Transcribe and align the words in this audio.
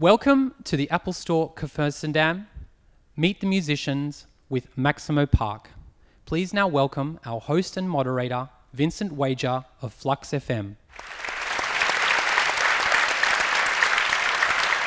Welcome 0.00 0.56
to 0.64 0.76
the 0.76 0.90
Apple 0.90 1.12
Store 1.12 1.54
Kurfürstendamm. 1.54 2.46
Meet 3.16 3.38
the 3.38 3.46
musicians 3.46 4.26
with 4.48 4.76
Maximo 4.76 5.24
Park. 5.24 5.70
Please 6.26 6.52
now 6.52 6.66
welcome 6.66 7.20
our 7.24 7.38
host 7.38 7.76
and 7.76 7.88
moderator, 7.88 8.48
Vincent 8.72 9.12
Wager 9.12 9.64
of 9.80 9.94
Flux 9.94 10.30
FM. 10.30 10.74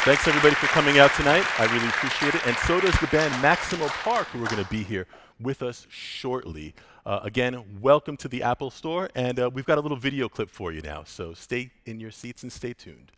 Thanks 0.04 0.28
everybody 0.28 0.56
for 0.56 0.68
coming 0.68 1.00
out 1.00 1.14
tonight. 1.14 1.46
I 1.58 1.74
really 1.74 1.88
appreciate 1.88 2.36
it. 2.36 2.46
And 2.46 2.58
so 2.68 2.82
does 2.82 3.00
the 3.00 3.08
band 3.08 3.32
Maximo 3.42 3.88
Park, 3.88 4.28
who 4.28 4.44
are 4.44 4.50
going 4.50 4.62
to 4.62 4.70
be 4.70 4.84
here 4.84 5.08
with 5.40 5.62
us 5.64 5.88
shortly. 5.90 6.76
Uh, 7.06 7.22
again, 7.24 7.64
welcome 7.80 8.18
to 8.18 8.28
the 8.28 8.44
Apple 8.44 8.72
Store, 8.72 9.10
and 9.16 9.40
uh, 9.40 9.50
we've 9.54 9.66
got 9.66 9.78
a 9.78 9.82
little 9.82 9.96
video 9.96 10.28
clip 10.28 10.50
for 10.50 10.74
you 10.74 10.82
now. 10.82 11.06
So 11.06 11.34
stay 11.34 11.72
in 11.86 12.02
your 12.02 12.12
seats 12.12 12.44
and 12.44 12.52
stay 12.52 12.74
tuned. 12.74 13.14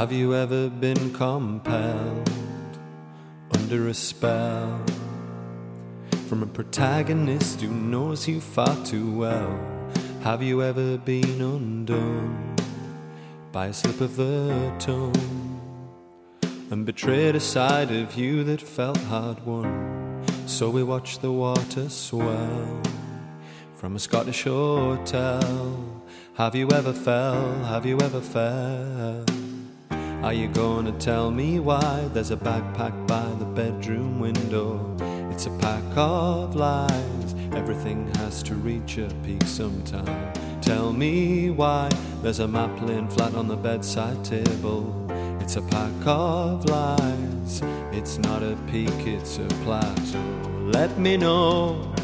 Have 0.00 0.12
you 0.12 0.34
ever 0.34 0.70
been 0.70 1.12
compelled 1.12 2.30
under 3.52 3.88
a 3.88 3.92
spell 3.92 4.82
from 6.26 6.42
a 6.42 6.46
protagonist 6.46 7.60
who 7.60 7.68
knows 7.68 8.26
you 8.26 8.40
far 8.40 8.74
too 8.82 9.12
well? 9.12 9.60
Have 10.22 10.42
you 10.42 10.62
ever 10.62 10.96
been 10.96 11.42
undone 11.42 12.56
by 13.52 13.66
a 13.66 13.74
slip 13.74 14.00
of 14.00 14.16
the 14.16 14.72
tongue 14.78 15.60
and 16.70 16.86
betrayed 16.86 17.36
a 17.36 17.40
side 17.40 17.90
of 17.90 18.14
you 18.14 18.42
that 18.44 18.62
felt 18.62 18.96
hard 19.12 19.44
won? 19.44 20.24
So 20.46 20.70
we 20.70 20.82
watched 20.82 21.20
the 21.20 21.30
water 21.30 21.90
swell 21.90 22.82
from 23.74 23.96
a 23.96 23.98
Scottish 23.98 24.44
hotel. 24.44 26.02
Have 26.38 26.56
you 26.56 26.70
ever 26.70 26.94
fell? 26.94 27.64
Have 27.64 27.84
you 27.84 28.00
ever 28.00 28.22
fell? 28.22 29.39
Are 30.22 30.34
you 30.34 30.48
gonna 30.48 30.92
tell 30.92 31.30
me 31.30 31.60
why 31.60 32.06
there's 32.12 32.30
a 32.30 32.36
backpack 32.36 33.06
by 33.06 33.24
the 33.38 33.46
bedroom 33.46 34.20
window? 34.20 34.94
It's 35.30 35.46
a 35.46 35.50
pack 35.52 35.82
of 35.96 36.54
lies. 36.54 37.34
Everything 37.52 38.14
has 38.16 38.42
to 38.42 38.54
reach 38.54 38.98
a 38.98 39.08
peak 39.24 39.42
sometime. 39.44 40.30
Tell 40.60 40.92
me 40.92 41.48
why 41.48 41.88
there's 42.20 42.40
a 42.40 42.46
map 42.46 42.82
laying 42.82 43.08
flat 43.08 43.34
on 43.34 43.48
the 43.48 43.56
bedside 43.56 44.22
table. 44.22 45.06
It's 45.40 45.56
a 45.56 45.62
pack 45.62 46.06
of 46.06 46.66
lies. 46.66 47.62
It's 47.90 48.18
not 48.18 48.42
a 48.42 48.58
peak, 48.70 49.06
it's 49.06 49.38
a 49.38 49.48
plateau. 49.64 50.20
Let 50.66 50.98
me 50.98 51.16
know 51.16 51.94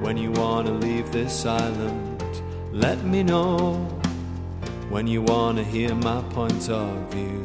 when 0.00 0.16
you 0.16 0.30
wanna 0.30 0.70
leave 0.70 1.10
this 1.10 1.44
island. 1.44 2.42
Let 2.70 3.02
me 3.02 3.24
know 3.24 3.88
when 4.94 5.08
you 5.08 5.20
want 5.22 5.58
to 5.58 5.64
hear 5.64 5.92
my 5.92 6.22
point 6.30 6.70
of 6.70 6.88
view. 7.12 7.42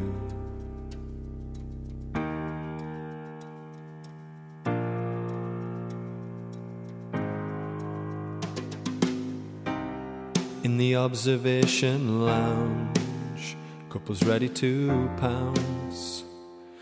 In 10.63 10.77
the 10.77 10.95
observation 10.95 12.23
lounge, 12.23 13.57
couples 13.89 14.23
ready 14.23 14.47
to 14.49 15.09
pounce. 15.17 16.23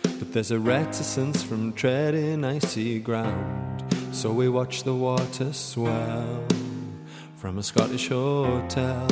But 0.03 0.33
there's 0.33 0.51
a 0.51 0.59
reticence 0.59 1.41
from 1.41 1.71
treading 1.71 2.43
icy 2.43 2.99
ground, 2.99 3.85
so 4.11 4.33
we 4.33 4.49
watch 4.49 4.83
the 4.83 4.93
water 4.93 5.53
swell 5.53 6.43
from 7.37 7.57
a 7.57 7.63
Scottish 7.63 8.09
hotel. 8.09 9.07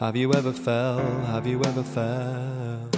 Have 0.00 0.16
you 0.16 0.32
ever 0.32 0.54
fell? 0.54 0.98
Have 1.26 1.46
you 1.46 1.62
ever 1.62 1.82
fell? 1.82 2.88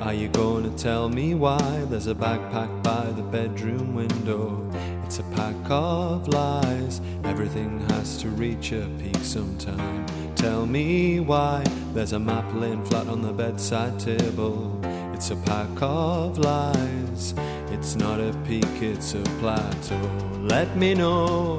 Are 0.00 0.14
you 0.14 0.28
gonna 0.28 0.70
tell 0.78 1.08
me 1.08 1.34
why 1.34 1.84
there's 1.90 2.06
a 2.06 2.14
backpack 2.14 2.84
by 2.84 3.10
the 3.10 3.22
bedroom 3.22 3.96
window? 3.96 4.64
It's 5.02 5.18
a 5.18 5.24
pack 5.34 5.56
of 5.68 6.28
lies. 6.28 7.00
Everything 7.24 7.80
has 7.90 8.16
to 8.18 8.28
reach 8.28 8.70
a 8.70 8.88
peak 9.00 9.24
sometime. 9.24 10.06
Tell 10.36 10.66
me 10.66 11.18
why 11.18 11.64
there's 11.94 12.12
a 12.12 12.20
map 12.20 12.44
laying 12.54 12.84
flat 12.84 13.08
on 13.08 13.20
the 13.20 13.32
bedside 13.32 13.98
table. 13.98 14.80
It's 15.14 15.32
a 15.32 15.36
pack 15.36 15.82
of 15.82 16.38
lies. 16.38 17.34
It's 17.72 17.96
not 17.96 18.20
a 18.20 18.32
peak, 18.46 18.80
it's 18.80 19.14
a 19.14 19.22
plateau. 19.40 20.08
Let 20.42 20.76
me 20.76 20.94
know 20.94 21.58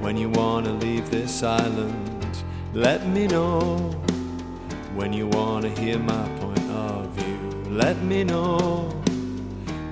when 0.00 0.18
you 0.18 0.28
wanna 0.28 0.74
leave 0.74 1.10
this 1.10 1.42
island. 1.42 2.07
Let 2.74 3.06
me 3.08 3.26
know 3.26 3.76
when 4.94 5.12
you 5.14 5.26
want 5.26 5.64
to 5.64 5.80
hear 5.80 5.98
my 5.98 6.28
point 6.38 6.70
of 6.70 7.06
view. 7.12 7.64
Let 7.70 8.02
me 8.02 8.24
know 8.24 8.90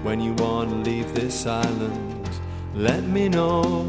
when 0.03 0.21
you 0.21 0.35
want 0.35 0.71
to 0.71 0.77
leave 0.77 1.15
this 1.15 1.47
island. 1.47 2.29
Let 2.75 3.05
me 3.05 3.31
know 3.31 3.85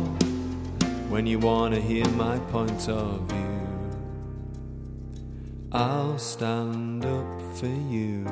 when 1.09 1.27
you 1.27 1.37
want 1.37 1.75
to 1.75 1.81
hear 1.81 2.07
my 2.11 2.39
point 2.51 2.87
of 2.87 3.19
view. 3.29 3.47
I'll 5.73 6.17
stand 6.17 7.05
up 7.05 7.41
for 7.55 7.67
you. 7.67 8.25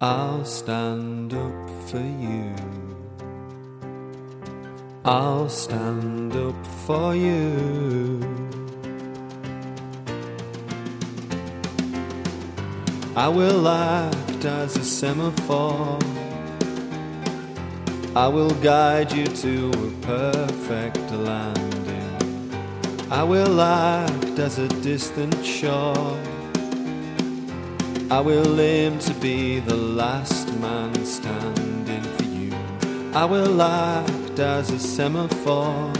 I'll 0.00 0.44
stand 0.44 1.34
up 1.34 1.70
for 1.88 1.98
you. 2.00 2.97
I'll 5.08 5.48
stand 5.48 6.36
up 6.36 6.66
for 6.84 7.14
you. 7.14 8.20
I 13.16 13.26
will 13.28 13.66
act 13.66 14.44
as 14.44 14.76
a 14.76 14.84
semaphore. 14.84 15.98
I 18.14 18.28
will 18.28 18.50
guide 18.60 19.10
you 19.14 19.24
to 19.24 19.70
a 19.70 19.90
perfect 20.02 21.10
landing. 21.10 22.52
I 23.10 23.22
will 23.22 23.62
act 23.62 24.38
as 24.38 24.58
a 24.58 24.68
distant 24.68 25.42
shore. 25.42 26.18
I 28.10 28.20
will 28.20 28.60
aim 28.60 28.98
to 28.98 29.14
be 29.14 29.60
the 29.60 29.74
last 29.74 30.54
man 30.60 30.92
standing 31.06 32.02
for 32.02 32.24
you. 32.24 32.52
I 33.14 33.24
will 33.24 33.62
act 33.62 34.17
as 34.40 34.70
a 34.70 34.78
semaphore. 34.78 35.92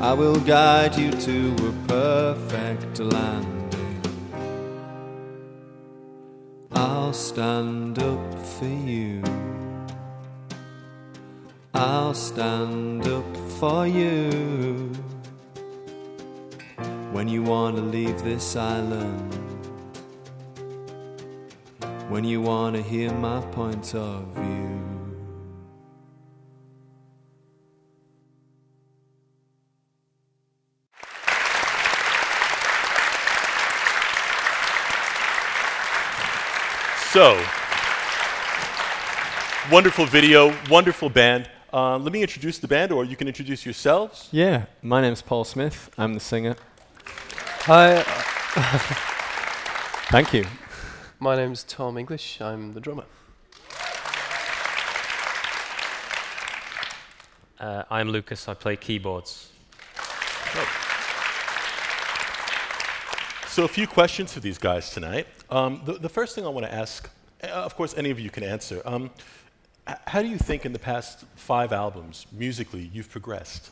I 0.00 0.12
will 0.14 0.40
guide 0.40 0.96
you 0.96 1.10
to 1.10 1.54
a 1.68 1.72
perfect 1.88 2.98
landing. 2.98 4.00
I'll 6.72 7.12
stand 7.12 7.98
up 7.98 8.38
for 8.38 8.66
you. 8.66 9.22
I'll 11.74 12.14
stand 12.14 13.06
up 13.06 13.36
for 13.58 13.86
you. 13.86 14.90
When 17.12 17.28
you 17.28 17.42
want 17.42 17.76
to 17.76 17.82
leave 17.82 18.22
this 18.22 18.56
island. 18.56 19.34
When 22.08 22.24
you 22.24 22.40
want 22.40 22.76
to 22.76 22.82
hear 22.82 23.12
my 23.12 23.40
point 23.52 23.94
of 23.94 24.24
view. 24.34 24.71
So, 37.12 37.38
wonderful 39.70 40.06
video, 40.06 40.56
wonderful 40.70 41.10
band. 41.10 41.46
Uh, 41.70 41.98
let 41.98 42.10
me 42.10 42.22
introduce 42.22 42.58
the 42.58 42.66
band, 42.66 42.90
or 42.90 43.04
you 43.04 43.16
can 43.16 43.28
introduce 43.28 43.66
yourselves. 43.66 44.30
Yeah, 44.32 44.64
my 44.80 45.02
name's 45.02 45.20
Paul 45.20 45.44
Smith. 45.44 45.90
I'm 45.98 46.14
the 46.14 46.20
singer. 46.20 46.56
Hi, 47.66 48.00
Thank 50.10 50.32
you. 50.32 50.46
my 51.20 51.36
name's 51.36 51.64
Tom 51.64 51.98
English. 51.98 52.40
I'm 52.40 52.72
the 52.72 52.80
drummer. 52.80 53.04
Uh, 57.60 57.82
I'm 57.90 58.08
Lucas. 58.08 58.48
I 58.48 58.54
play 58.54 58.76
keyboards. 58.76 59.50
So, 63.52 63.64
a 63.64 63.68
few 63.68 63.86
questions 63.86 64.32
for 64.32 64.40
these 64.40 64.56
guys 64.56 64.88
tonight. 64.88 65.26
Um, 65.50 65.82
the, 65.84 65.92
the 65.92 66.08
first 66.08 66.34
thing 66.34 66.46
I 66.46 66.48
want 66.48 66.64
to 66.64 66.72
ask, 66.72 67.10
uh, 67.44 67.48
of 67.48 67.76
course, 67.76 67.94
any 67.98 68.08
of 68.08 68.18
you 68.18 68.30
can 68.30 68.42
answer. 68.44 68.80
Um, 68.86 69.10
h- 69.86 69.98
how 70.06 70.22
do 70.22 70.28
you 70.28 70.38
think 70.38 70.64
in 70.64 70.72
the 70.72 70.78
past 70.78 71.26
five 71.34 71.70
albums, 71.70 72.26
musically, 72.32 72.90
you've 72.94 73.10
progressed? 73.10 73.70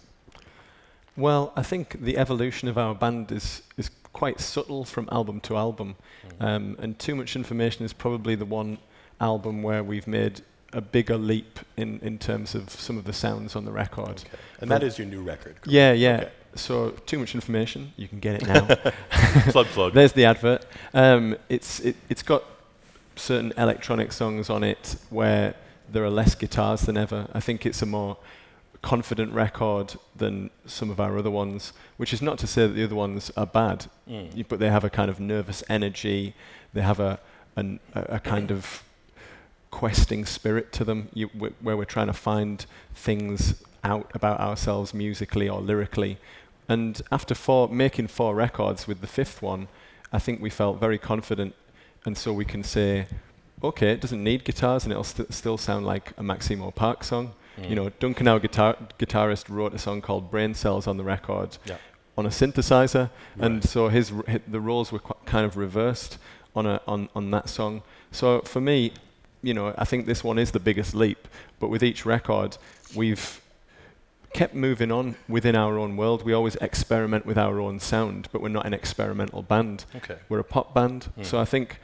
Well, 1.16 1.54
I 1.56 1.62
think 1.62 1.98
the 1.98 2.18
evolution 2.18 2.68
of 2.68 2.76
our 2.76 2.94
band 2.94 3.32
is, 3.32 3.62
is 3.78 3.90
quite 4.12 4.38
subtle 4.38 4.84
from 4.84 5.08
album 5.10 5.40
to 5.40 5.56
album, 5.56 5.96
um, 6.40 6.76
and 6.78 6.98
too 6.98 7.14
much 7.14 7.34
information 7.34 7.82
is 7.86 7.94
probably 7.94 8.34
the 8.34 8.44
one 8.44 8.76
album 9.18 9.62
where 9.62 9.82
we've 9.82 10.06
made 10.06 10.42
a 10.74 10.82
bigger 10.82 11.16
leap 11.16 11.58
in, 11.78 12.00
in 12.00 12.18
terms 12.18 12.54
of 12.54 12.68
some 12.68 12.98
of 12.98 13.04
the 13.04 13.14
sounds 13.14 13.56
on 13.56 13.64
the 13.64 13.72
record. 13.72 14.08
Okay. 14.08 14.28
And 14.60 14.70
that 14.70 14.82
is 14.82 14.98
your 14.98 15.06
new 15.06 15.22
record. 15.22 15.54
correct? 15.54 15.68
Yeah, 15.68 15.92
yeah. 15.92 16.16
Okay. 16.16 16.30
So 16.54 16.90
too 17.06 17.18
much 17.18 17.34
information. 17.34 17.92
You 17.96 18.08
can 18.08 18.18
get 18.18 18.42
it 18.42 18.46
now. 18.48 18.66
plug, 19.50 19.66
plug. 19.68 19.92
There's 19.94 20.12
the 20.12 20.24
advert. 20.24 20.66
Um, 20.92 21.36
it's 21.48 21.80
it, 21.80 21.96
it's 22.08 22.22
got 22.22 22.42
certain 23.16 23.52
electronic 23.56 24.12
songs 24.12 24.50
on 24.50 24.64
it 24.64 24.96
where 25.10 25.54
there 25.88 26.04
are 26.04 26.10
less 26.10 26.34
guitars 26.34 26.82
than 26.82 26.96
ever. 26.96 27.28
I 27.32 27.40
think 27.40 27.66
it's 27.66 27.82
a 27.82 27.86
more 27.86 28.16
confident 28.82 29.32
record 29.32 29.94
than 30.16 30.50
some 30.66 30.90
of 30.90 30.98
our 31.00 31.18
other 31.18 31.30
ones, 31.30 31.72
which 31.98 32.12
is 32.14 32.22
not 32.22 32.38
to 32.38 32.46
say 32.46 32.66
that 32.66 32.72
the 32.74 32.84
other 32.84 32.94
ones 32.94 33.30
are 33.36 33.46
bad, 33.46 33.86
Mm. 34.08 34.48
but 34.48 34.58
they 34.58 34.70
have 34.70 34.84
a 34.84 34.90
kind 34.90 35.10
of 35.10 35.20
nervous 35.20 35.62
energy. 35.68 36.34
They 36.72 36.80
have 36.82 36.98
a 37.00 37.20
an, 37.56 37.78
a, 37.94 38.16
a 38.16 38.20
kind 38.20 38.50
of 38.50 38.82
questing 39.70 40.24
spirit 40.24 40.72
to 40.72 40.84
them, 40.84 41.08
you, 41.14 41.28
wh- 41.28 41.62
where 41.64 41.76
we're 41.76 41.84
trying 41.84 42.06
to 42.08 42.12
find 42.12 42.64
things 42.94 43.54
out 43.84 44.10
about 44.14 44.40
ourselves 44.40 44.92
musically 44.94 45.48
or 45.48 45.60
lyrically. 45.60 46.18
And 46.68 47.00
after 47.10 47.34
four, 47.34 47.68
making 47.68 48.08
four 48.08 48.34
records 48.34 48.86
with 48.86 49.00
the 49.00 49.06
fifth 49.06 49.42
one, 49.42 49.68
I 50.12 50.18
think 50.18 50.40
we 50.40 50.50
felt 50.50 50.78
very 50.80 50.98
confident, 50.98 51.54
and 52.04 52.16
so 52.16 52.32
we 52.32 52.44
can 52.44 52.62
say, 52.62 53.06
okay, 53.62 53.92
it 53.92 54.00
doesn't 54.00 54.22
need 54.22 54.44
guitars, 54.44 54.84
and 54.84 54.92
it'll 54.92 55.04
st- 55.04 55.32
still 55.32 55.58
sound 55.58 55.86
like 55.86 56.12
a 56.16 56.22
Maximo 56.22 56.70
Park 56.70 57.04
song. 57.04 57.32
Mm. 57.58 57.68
You 57.70 57.76
know, 57.76 57.88
Duncan, 58.00 58.28
our 58.28 58.38
guitar- 58.38 58.76
guitarist, 58.98 59.48
wrote 59.48 59.74
a 59.74 59.78
song 59.78 60.00
called 60.00 60.30
Brain 60.30 60.54
Cells 60.54 60.86
on 60.86 60.96
the 60.96 61.04
record 61.04 61.58
Yeah. 61.64 61.76
on 62.16 62.26
a 62.26 62.30
synthesizer, 62.30 63.10
and 63.38 63.62
so 63.64 63.88
his, 63.88 64.12
r- 64.12 64.24
the 64.46 64.60
roles 64.60 64.92
were 64.92 65.00
qu- 65.00 65.14
kind 65.26 65.44
of 65.44 65.56
reversed 65.56 66.18
on 66.56 66.66
a 66.66 66.80
on 66.86 67.08
on 67.14 67.30
that 67.30 67.48
song. 67.48 67.82
So 68.10 68.40
for 68.40 68.60
me, 68.60 68.92
you 69.42 69.54
know, 69.54 69.74
I 69.78 69.84
think 69.84 70.06
this 70.06 70.24
one 70.24 70.38
is 70.38 70.50
the 70.52 70.60
biggest 70.60 70.94
leap. 70.94 71.28
But 71.60 71.68
with 71.68 71.82
each 71.84 72.04
record, 72.06 72.56
we've 72.94 73.40
kept 74.32 74.54
moving 74.54 74.92
on 74.92 75.16
within 75.28 75.56
our 75.56 75.78
own 75.78 75.96
world. 75.96 76.24
We 76.24 76.32
always 76.32 76.56
experiment 76.56 77.26
with 77.26 77.36
our 77.36 77.60
own 77.60 77.80
sound, 77.80 78.28
but 78.32 78.40
we're 78.40 78.48
not 78.48 78.66
an 78.66 78.74
experimental 78.74 79.42
band. 79.42 79.84
Okay. 79.96 80.16
We're 80.28 80.38
a 80.38 80.44
pop 80.44 80.72
band. 80.72 81.08
Mm. 81.18 81.26
So 81.26 81.40
I 81.40 81.44
think 81.44 81.78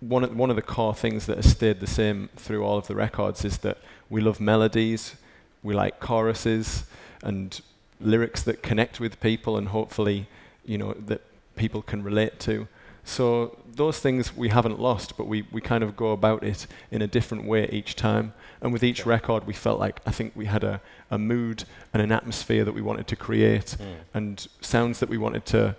one 0.00 0.24
of, 0.24 0.36
one 0.36 0.50
of 0.50 0.56
the 0.56 0.62
core 0.62 0.94
things 0.94 1.26
that 1.26 1.36
has 1.36 1.50
stayed 1.50 1.80
the 1.80 1.86
same 1.86 2.28
through 2.36 2.64
all 2.64 2.78
of 2.78 2.86
the 2.86 2.94
records 2.94 3.44
is 3.44 3.58
that 3.58 3.78
we 4.08 4.20
love 4.20 4.40
melodies, 4.40 5.16
we 5.62 5.74
like 5.74 6.00
choruses 6.00 6.84
and 7.22 7.60
lyrics 8.00 8.42
that 8.42 8.62
connect 8.62 8.98
with 8.98 9.20
people 9.20 9.56
and 9.56 9.68
hopefully, 9.68 10.26
you 10.64 10.78
know, 10.78 10.94
that 10.94 11.20
people 11.56 11.82
can 11.82 12.02
relate 12.02 12.40
to. 12.40 12.66
So 13.04 13.56
those 13.74 13.98
things 13.98 14.36
we 14.36 14.48
haven't 14.50 14.78
lost, 14.78 15.16
but 15.16 15.26
we, 15.26 15.46
we 15.50 15.60
kind 15.60 15.82
of 15.82 15.96
go 15.96 16.12
about 16.12 16.42
it 16.44 16.66
in 16.90 17.02
a 17.02 17.06
different 17.06 17.44
way 17.44 17.68
each 17.72 17.96
time. 17.96 18.32
And 18.60 18.72
with 18.72 18.82
each 18.84 19.06
record, 19.06 19.46
we 19.46 19.52
felt 19.54 19.80
like 19.80 20.00
I 20.06 20.10
think 20.10 20.32
we 20.36 20.46
had 20.46 20.62
a, 20.64 20.80
a 21.10 21.18
mood 21.18 21.64
and 21.92 22.02
an 22.02 22.12
atmosphere 22.12 22.64
that 22.64 22.72
we 22.74 22.82
wanted 22.82 23.06
to 23.08 23.16
create 23.16 23.76
Mm. 23.80 23.94
and 24.14 24.48
sounds 24.60 25.00
that 25.00 25.08
we 25.08 25.16
wanted 25.18 25.44
to 25.46 25.76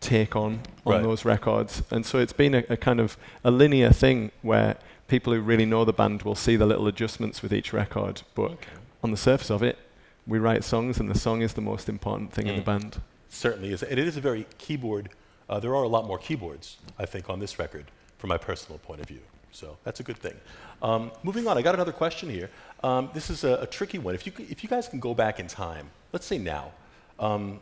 take 0.00 0.36
on 0.36 0.60
on 0.84 0.92
Right. 0.94 1.02
those 1.02 1.24
records. 1.24 1.82
And 1.90 2.04
so 2.04 2.18
it's 2.18 2.34
been 2.34 2.54
a, 2.54 2.64
a 2.68 2.76
kind 2.76 3.00
of 3.00 3.16
a 3.42 3.50
linear 3.50 3.90
thing 3.90 4.30
where 4.42 4.76
people 5.08 5.32
who 5.32 5.40
really 5.40 5.64
know 5.64 5.84
the 5.84 5.92
band 5.94 6.22
will 6.22 6.34
see 6.34 6.56
the 6.56 6.66
little 6.66 6.86
adjustments 6.86 7.42
with 7.42 7.52
each 7.54 7.72
record. 7.72 8.22
But 8.34 8.50
Okay. 8.52 8.70
on 9.02 9.10
the 9.10 9.16
surface 9.16 9.50
of 9.50 9.62
it, 9.62 9.78
we 10.26 10.38
write 10.38 10.64
songs, 10.64 10.98
and 11.00 11.10
the 11.10 11.18
song 11.18 11.42
is 11.42 11.54
the 11.54 11.60
most 11.60 11.88
important 11.88 12.32
thing 12.32 12.46
in 12.46 12.56
the 12.56 12.62
Mm. 12.62 12.64
band. 12.64 13.00
Certainly 13.30 13.72
is. 13.72 13.82
And 13.82 13.98
it 13.98 14.06
is 14.06 14.16
a 14.16 14.20
very 14.20 14.46
keyboard. 14.58 15.08
Uh, 15.48 15.60
there 15.60 15.74
are 15.74 15.82
a 15.82 15.88
lot 15.88 16.06
more 16.06 16.18
keyboards, 16.18 16.78
I 16.98 17.06
think, 17.06 17.28
on 17.28 17.38
this 17.38 17.58
record, 17.58 17.86
from 18.18 18.28
my 18.28 18.38
personal 18.38 18.78
point 18.78 19.00
of 19.00 19.06
view. 19.06 19.20
So 19.52 19.76
that's 19.84 20.00
a 20.00 20.02
good 20.02 20.18
thing. 20.18 20.34
Um, 20.82 21.12
moving 21.22 21.46
on, 21.46 21.56
I 21.56 21.62
got 21.62 21.74
another 21.74 21.92
question 21.92 22.28
here. 22.28 22.50
Um, 22.82 23.10
this 23.14 23.30
is 23.30 23.44
a, 23.44 23.54
a 23.62 23.66
tricky 23.66 23.98
one. 23.98 24.14
If 24.14 24.26
you, 24.26 24.32
if 24.38 24.62
you 24.62 24.68
guys 24.68 24.88
can 24.88 25.00
go 25.00 25.14
back 25.14 25.38
in 25.38 25.46
time, 25.46 25.90
let's 26.12 26.26
say 26.26 26.38
now, 26.38 26.72
um, 27.20 27.60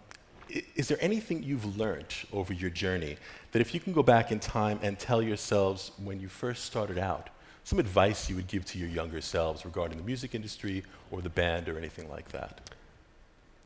is 0.75 0.88
there 0.88 0.99
anything 1.00 1.43
you've 1.43 1.76
learned 1.79 2.14
over 2.32 2.52
your 2.52 2.70
journey 2.70 3.17
that 3.52 3.61
if 3.61 3.75
you 3.75 3.81
can 3.81 3.93
go 3.93 4.02
back 4.02 4.32
in 4.32 4.40
time 4.40 4.79
and 4.82 4.99
tell 4.99 5.23
yourselves 5.23 5.93
when 6.02 6.20
you 6.20 6.29
first 6.29 6.64
started 6.64 6.99
out, 6.99 7.31
some 7.64 7.79
advice 7.79 8.29
you 8.29 8.37
would 8.37 8.49
give 8.49 8.64
to 8.67 8.79
your 8.79 8.88
younger 8.88 9.20
selves 9.20 9.64
regarding 9.64 9.96
the 9.96 10.05
music 10.05 10.34
industry 10.34 10.82
or 11.11 11.20
the 11.20 11.31
band 11.31 11.69
or 11.69 11.79
anything 11.79 12.11
like 12.11 12.29
that? 12.32 12.61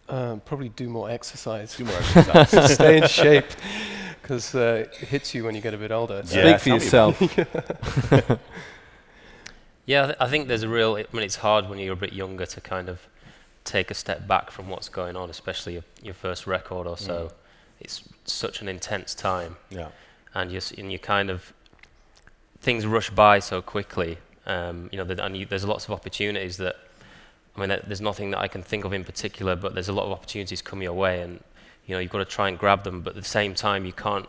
Um, 0.08 0.40
probably 0.40 0.68
do 0.68 0.88
more 0.88 1.10
exercise. 1.10 1.76
Do 1.76 1.84
more 1.84 1.96
exercise. 1.96 2.74
Stay 2.74 2.98
in 2.98 3.08
shape, 3.08 3.46
because 4.26 4.56
uh, 4.56 4.86
it 4.90 4.94
hits 4.94 5.34
you 5.34 5.44
when 5.44 5.54
you 5.54 5.60
get 5.60 5.72
a 5.72 5.78
bit 5.78 5.92
older. 5.92 6.22
Yeah, 6.26 6.58
Speak 6.58 6.80
for 6.80 6.80
tell 6.80 7.12
me 7.12 7.16
about 7.16 8.28
yourself. 8.28 8.40
Yeah, 9.86 10.02
I, 10.02 10.06
th- 10.06 10.16
I 10.18 10.26
think 10.26 10.48
there's 10.48 10.64
a 10.64 10.68
real. 10.68 10.96
I 10.96 11.04
mean, 11.12 11.22
it's 11.22 11.36
hard 11.36 11.68
when 11.68 11.78
you're 11.78 11.92
a 11.92 11.96
bit 11.96 12.12
younger 12.12 12.44
to 12.44 12.60
kind 12.60 12.88
of 12.88 13.06
take 13.62 13.88
a 13.88 13.94
step 13.94 14.26
back 14.26 14.50
from 14.50 14.68
what's 14.68 14.88
going 14.88 15.14
on, 15.14 15.30
especially 15.30 15.74
your, 15.74 15.84
your 16.02 16.14
first 16.14 16.44
record 16.44 16.88
or 16.88 16.98
so. 16.98 17.26
Mm. 17.26 17.32
It's 17.78 18.02
such 18.24 18.60
an 18.60 18.68
intense 18.68 19.14
time, 19.14 19.56
yeah. 19.70 19.90
and 20.34 20.50
you 20.50 20.60
and 20.76 20.90
you 20.90 20.98
kind 20.98 21.30
of 21.30 21.52
things 22.60 22.84
rush 22.84 23.10
by 23.10 23.38
so 23.38 23.62
quickly. 23.62 24.18
Um, 24.44 24.88
you 24.90 24.98
know, 24.98 25.04
that, 25.04 25.20
and 25.20 25.36
you, 25.36 25.46
there's 25.46 25.64
lots 25.64 25.84
of 25.84 25.92
opportunities 25.92 26.56
that. 26.56 26.76
I 27.56 27.60
mean, 27.60 27.78
there's 27.86 28.02
nothing 28.02 28.32
that 28.32 28.38
I 28.40 28.48
can 28.48 28.62
think 28.62 28.84
of 28.84 28.92
in 28.92 29.02
particular, 29.02 29.56
but 29.56 29.72
there's 29.72 29.88
a 29.88 29.92
lot 29.92 30.04
of 30.04 30.12
opportunities 30.12 30.60
come 30.60 30.82
your 30.82 30.92
way, 30.92 31.22
and 31.22 31.40
you 31.86 31.94
know, 31.94 32.00
you've 32.00 32.10
got 32.10 32.18
to 32.18 32.24
try 32.24 32.48
and 32.48 32.58
grab 32.58 32.84
them. 32.84 33.00
But 33.02 33.10
at 33.16 33.22
the 33.22 33.28
same 33.28 33.54
time, 33.54 33.84
you 33.84 33.92
can't 33.92 34.26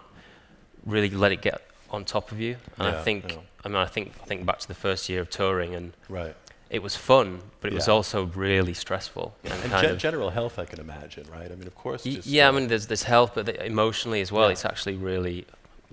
really 0.86 1.10
let 1.10 1.32
it 1.32 1.42
get 1.42 1.62
on 1.90 2.06
top 2.06 2.32
of 2.32 2.40
you. 2.40 2.58
And 2.78 2.88
Yeah, 2.94 3.00
I 3.00 3.04
think, 3.04 3.32
yeah. 3.34 3.40
I 3.66 3.68
mean, 3.70 3.78
I 3.78 3.86
think, 3.86 4.14
I 4.22 4.26
think 4.26 4.46
back 4.46 4.60
to 4.60 4.68
the 4.68 4.74
first 4.76 5.10
year 5.10 5.22
of 5.22 5.30
touring, 5.30 5.76
and 5.76 5.94
Right. 6.10 6.36
it 6.70 6.82
was 6.84 6.96
fun, 6.96 7.42
but 7.62 7.72
it 7.72 7.76
was 7.76 7.88
also 7.88 8.26
really 8.26 8.74
stressful. 8.74 9.36
And 9.44 9.74
and 9.74 9.86
of, 9.88 9.98
general 9.98 10.30
health, 10.32 10.60
I 10.60 10.66
can 10.66 10.80
imagine, 10.80 11.26
right? 11.32 11.52
I 11.52 11.56
mean, 11.56 11.68
of 11.68 11.76
course. 11.76 12.06
Y- 12.06 12.12
just, 12.16 12.28
yeah, 12.28 12.46
uh, 12.46 12.50
I 12.50 12.52
mean, 12.52 12.68
there's 12.68 12.88
there's 12.88 13.04
health, 13.04 13.32
but 13.36 13.46
the, 13.46 13.66
emotionally 13.66 14.22
as 14.22 14.32
well, 14.32 14.46
Yeah. 14.46 14.52
it's 14.54 14.66
actually 14.66 14.96
really 14.96 15.46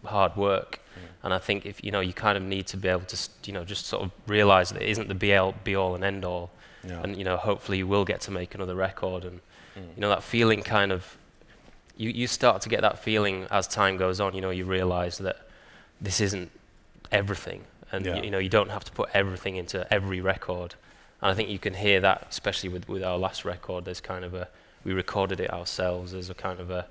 hard 0.05 0.37
work. 0.37 0.81
And 1.23 1.33
I 1.33 1.39
think 1.39 1.65
if 1.65 1.83
you 1.83 1.91
know, 1.91 2.01
you 2.01 2.13
kind 2.13 2.37
of 2.37 2.43
need 2.43 2.67
to 2.67 2.77
be 2.77 2.87
able 2.89 3.07
to, 3.07 3.17
you 3.47 3.53
know, 3.55 3.65
just 3.65 3.87
sort 3.87 4.03
of 4.03 4.11
realize 4.27 4.69
that 4.71 4.83
it 4.83 4.89
isn't 4.91 5.09
the 5.09 5.15
be 5.15 5.35
all, 5.35 5.55
be 5.65 5.75
all 5.75 5.95
and 5.95 6.05
end 6.05 6.23
all. 6.25 6.51
yeah. 6.87 7.01
And 7.03 7.17
you 7.17 7.25
know, 7.25 7.39
hopefully 7.39 7.79
you 7.79 7.87
will 7.87 8.05
get 8.05 8.21
to 8.23 8.31
make 8.31 8.55
another 8.55 8.75
record. 8.75 9.25
And 9.25 9.41
Mm. 9.75 9.95
you 9.97 10.01
know, 10.03 10.09
that 10.11 10.23
feeling 10.23 10.63
kind 10.63 10.93
of, 10.93 11.17
you 11.97 12.11
you 12.11 12.27
start 12.27 12.63
to 12.63 12.69
get 12.69 12.81
that 12.83 12.99
feeling 12.99 13.47
as 13.51 13.67
time 13.69 13.97
goes 13.97 14.21
on. 14.21 14.35
You 14.35 14.41
know, 14.41 14.51
you 14.51 14.65
realize 14.65 15.19
that 15.19 15.47
this 16.01 16.21
isn't 16.21 16.51
everything, 17.13 17.65
and 17.93 18.05
Yeah. 18.05 18.17
you, 18.17 18.25
you 18.25 18.31
know, 18.31 18.39
you 18.39 18.49
don't 18.49 18.71
have 18.71 18.85
to 18.85 18.93
put 18.93 19.11
everything 19.15 19.57
into 19.57 19.87
every 19.93 20.21
record. 20.21 20.75
And 21.23 21.31
I 21.31 21.35
think 21.35 21.49
you 21.49 21.59
can 21.59 21.75
hear 21.75 22.01
that, 22.01 22.27
especially 22.31 22.69
with 22.69 22.89
with 22.89 23.03
our 23.03 23.17
last 23.19 23.45
record. 23.45 23.85
There's 23.85 24.01
kind 24.01 24.25
of 24.25 24.35
a, 24.35 24.49
we 24.85 24.93
recorded 24.93 25.41
it 25.41 25.51
ourselves 25.53 26.13
as 26.15 26.29
a 26.31 26.35
kind 26.35 26.61
of 26.61 26.71
a, 26.71 26.87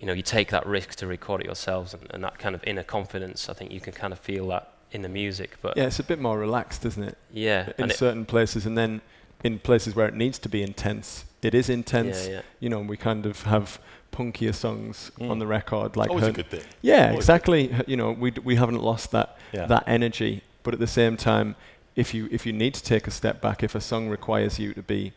you 0.00 0.06
know, 0.06 0.12
you 0.12 0.22
take 0.22 0.50
that 0.50 0.66
risk 0.66 0.96
to 0.96 1.06
record 1.06 1.40
it 1.40 1.46
yourselves, 1.46 1.94
and, 1.94 2.06
and 2.10 2.22
that 2.24 2.38
kind 2.38 2.54
of 2.54 2.62
inner 2.64 2.82
confidence. 2.84 3.48
I 3.48 3.52
think 3.54 3.72
you 3.72 3.80
can 3.80 3.92
kind 3.92 4.12
of 4.12 4.18
feel 4.18 4.46
that 4.48 4.72
in 4.90 5.02
the 5.02 5.08
music. 5.08 5.56
But 5.62 5.76
yeah, 5.76 5.84
it's 5.86 5.98
a 6.00 6.04
bit 6.04 6.18
more 6.20 6.38
relaxed, 6.38 6.84
isn't 6.84 7.02
it? 7.02 7.18
yeah, 7.32 7.72
In 7.78 7.90
certain 7.90 8.24
places, 8.24 8.66
and 8.66 8.76
then 8.76 9.00
in 9.44 9.58
places 9.58 9.94
where 9.94 10.08
it 10.08 10.14
needs 10.14 10.38
to 10.40 10.48
be 10.48 10.62
intense, 10.62 11.24
it 11.42 11.54
is 11.54 11.68
intense. 11.70 12.26
yeah, 12.26 12.34
yeah. 12.34 12.40
You 12.60 12.68
know, 12.68 12.80
we 12.80 12.96
kind 12.96 13.24
of 13.26 13.42
have 13.42 13.78
punkier 14.12 14.54
songs 14.54 15.12
Mm. 15.20 15.30
on 15.30 15.38
the 15.38 15.46
record, 15.46 15.96
like 15.96 16.10
Always 16.10 16.24
her- 16.24 16.30
a 16.30 16.32
good 16.34 16.50
thing. 16.50 16.62
Yeah, 16.82 17.08
Always 17.10 17.18
exactly. 17.18 17.72
H- 17.72 17.84
You 17.86 17.96
know, 17.96 18.10
we 18.12 18.30
d- 18.32 18.40
we 18.44 18.56
haven't 18.56 18.82
lost 18.82 19.10
that 19.12 19.36
Yeah. 19.52 19.66
that 19.66 19.84
energy, 19.86 20.42
but 20.64 20.74
at 20.74 20.80
the 20.80 20.86
same 21.00 21.16
time, 21.16 21.54
if 21.94 22.14
you 22.14 22.28
if 22.32 22.44
you 22.46 22.52
need 22.52 22.74
to 22.74 22.82
take 22.82 23.06
a 23.06 23.10
step 23.10 23.40
back, 23.40 23.62
if 23.62 23.74
a 23.74 23.80
song 23.80 24.08
requires 24.08 24.58
you 24.58 24.74
to 24.74 24.82
be 24.82 25.12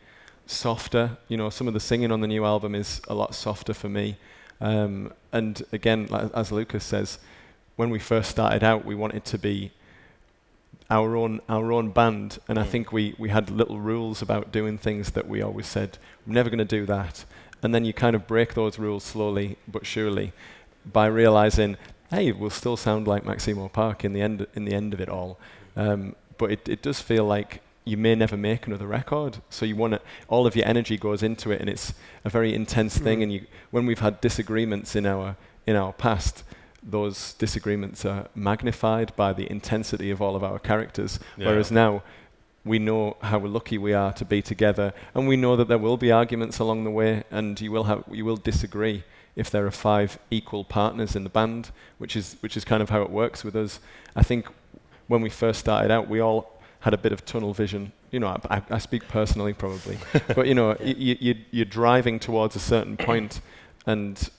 softer, 0.45 1.17
you 1.27 1.37
know, 1.37 1.49
some 1.49 1.67
of 1.67 1.73
the 1.73 1.79
singing 1.79 2.11
on 2.11 2.21
the 2.21 2.27
new 2.27 2.43
album 2.45 2.75
is 2.75 3.01
a 3.07 3.13
lot 3.13 3.33
softer 3.33 3.73
for 3.73 3.89
me. 3.89 4.17
Um, 4.59 5.13
and 5.31 5.63
again, 5.71 6.07
like, 6.09 6.29
as 6.35 6.51
Lucas 6.51 6.83
says, 6.83 7.17
when 7.75 7.89
we 7.89 7.99
first 7.99 8.29
started 8.29 8.63
out, 8.63 8.85
we 8.85 8.93
wanted 8.95 9.23
to 9.25 9.37
be 9.37 9.71
our 10.91 11.15
own 11.15 11.39
our 11.49 11.71
own 11.71 11.89
band, 11.91 12.37
and 12.47 12.59
I 12.59 12.63
Mm. 12.63 12.69
think 12.71 12.91
we 12.91 13.15
we 13.17 13.29
had 13.29 13.49
little 13.49 13.79
rules 13.79 14.21
about 14.21 14.51
doing 14.51 14.77
things 14.77 15.11
that 15.11 15.27
we 15.27 15.41
always 15.41 15.65
said 15.67 15.97
we're 16.27 16.33
never 16.33 16.49
going 16.49 16.67
to 16.67 16.77
do 16.79 16.85
that, 16.85 17.25
and 17.63 17.73
then 17.73 17.85
you 17.85 17.93
kind 17.93 18.15
of 18.15 18.27
break 18.27 18.53
those 18.53 18.77
rules 18.77 19.03
slowly 19.03 19.57
but 19.67 19.85
surely 19.85 20.31
by 20.93 21.05
realizing, 21.07 21.77
hey, 22.09 22.31
we'll 22.31 22.49
still 22.61 22.77
sound 22.77 23.07
like 23.07 23.23
Maximo 23.25 23.67
Park 23.69 24.03
in 24.05 24.13
the 24.13 24.21
end 24.21 24.45
in 24.53 24.65
the 24.65 24.73
end 24.73 24.93
of 24.93 24.99
it 25.01 25.09
all, 25.09 25.37
um, 25.75 26.15
but 26.37 26.51
it 26.51 26.67
it 26.69 26.81
does 26.81 26.99
feel 27.01 27.25
like 27.25 27.61
you 27.85 27.97
may 27.97 28.13
never 28.15 28.37
make 28.37 28.67
another 28.67 28.87
record, 28.87 29.37
so 29.49 29.65
you 29.65 29.75
want 29.75 29.93
to 29.93 29.99
all 30.27 30.45
of 30.45 30.55
your 30.55 30.67
energy 30.67 30.97
goes 30.97 31.23
into 31.23 31.51
it, 31.51 31.61
and 31.61 31.69
it's 31.69 31.93
a 32.25 32.29
very 32.29 32.53
intense 32.53 32.97
thing. 33.05 33.19
Mm. 33.19 33.23
And 33.23 33.33
you 33.33 33.41
when 33.71 33.85
we've 33.87 34.03
had 34.07 34.19
disagreements 34.21 34.95
in 34.95 35.05
our 35.05 35.35
in 35.65 35.75
our 35.75 35.93
past. 35.93 36.43
Those 36.83 37.33
disagreements 37.33 38.05
are 38.05 38.27
magnified 38.35 39.15
by 39.15 39.33
the 39.33 39.49
intensity 39.51 40.09
of 40.11 40.21
all 40.21 40.35
of 40.35 40.43
our 40.43 40.57
characters. 40.59 41.19
Yeah. 41.37 41.47
Whereas 41.47 41.71
now, 41.71 42.01
we 42.65 42.79
know 42.79 43.17
how 43.21 43.39
lucky 43.39 43.77
we 43.77 43.93
are 43.93 44.13
to 44.13 44.25
be 44.25 44.41
together, 44.41 44.93
and 45.15 45.27
we 45.27 45.35
know 45.35 45.55
that 45.55 45.67
there 45.67 45.77
will 45.77 45.97
be 45.97 46.11
arguments 46.11 46.59
along 46.59 46.83
the 46.83 46.91
way, 46.91 47.23
and 47.31 47.59
you 47.61 47.71
will 47.71 47.83
have 47.85 48.03
you 48.11 48.25
will 48.25 48.37
disagree 48.37 49.03
if 49.35 49.49
there 49.49 49.65
are 49.65 49.71
five 49.71 50.19
equal 50.29 50.63
partners 50.63 51.15
in 51.15 51.23
the 51.23 51.29
band, 51.29 51.71
which 51.97 52.15
is 52.15 52.35
which 52.41 52.57
is 52.57 52.65
kind 52.65 52.81
of 52.83 52.89
how 52.89 53.01
it 53.01 53.09
works 53.09 53.43
with 53.43 53.55
us. 53.55 53.79
I 54.15 54.23
think 54.23 54.47
when 55.07 55.21
we 55.21 55.29
first 55.29 55.59
started 55.59 55.91
out, 55.91 56.07
we 56.09 56.19
all 56.19 56.59
had 56.81 56.93
a 56.93 56.97
bit 56.97 57.11
of 57.11 57.25
tunnel 57.25 57.53
vision. 57.53 57.91
You 58.11 58.19
know, 58.19 58.27
I, 58.27 58.57
I, 58.57 58.61
I 58.71 58.77
speak 58.79 59.07
personally 59.07 59.53
probably, 59.53 59.97
but 60.35 60.45
you 60.47 60.53
know, 60.55 60.69
y- 60.79 60.95
y- 60.97 61.17
you, 61.19 61.35
you're 61.51 61.65
driving 61.65 62.19
towards 62.19 62.55
a 62.55 62.59
certain 62.59 62.97
point, 62.97 63.39
and 63.85 64.29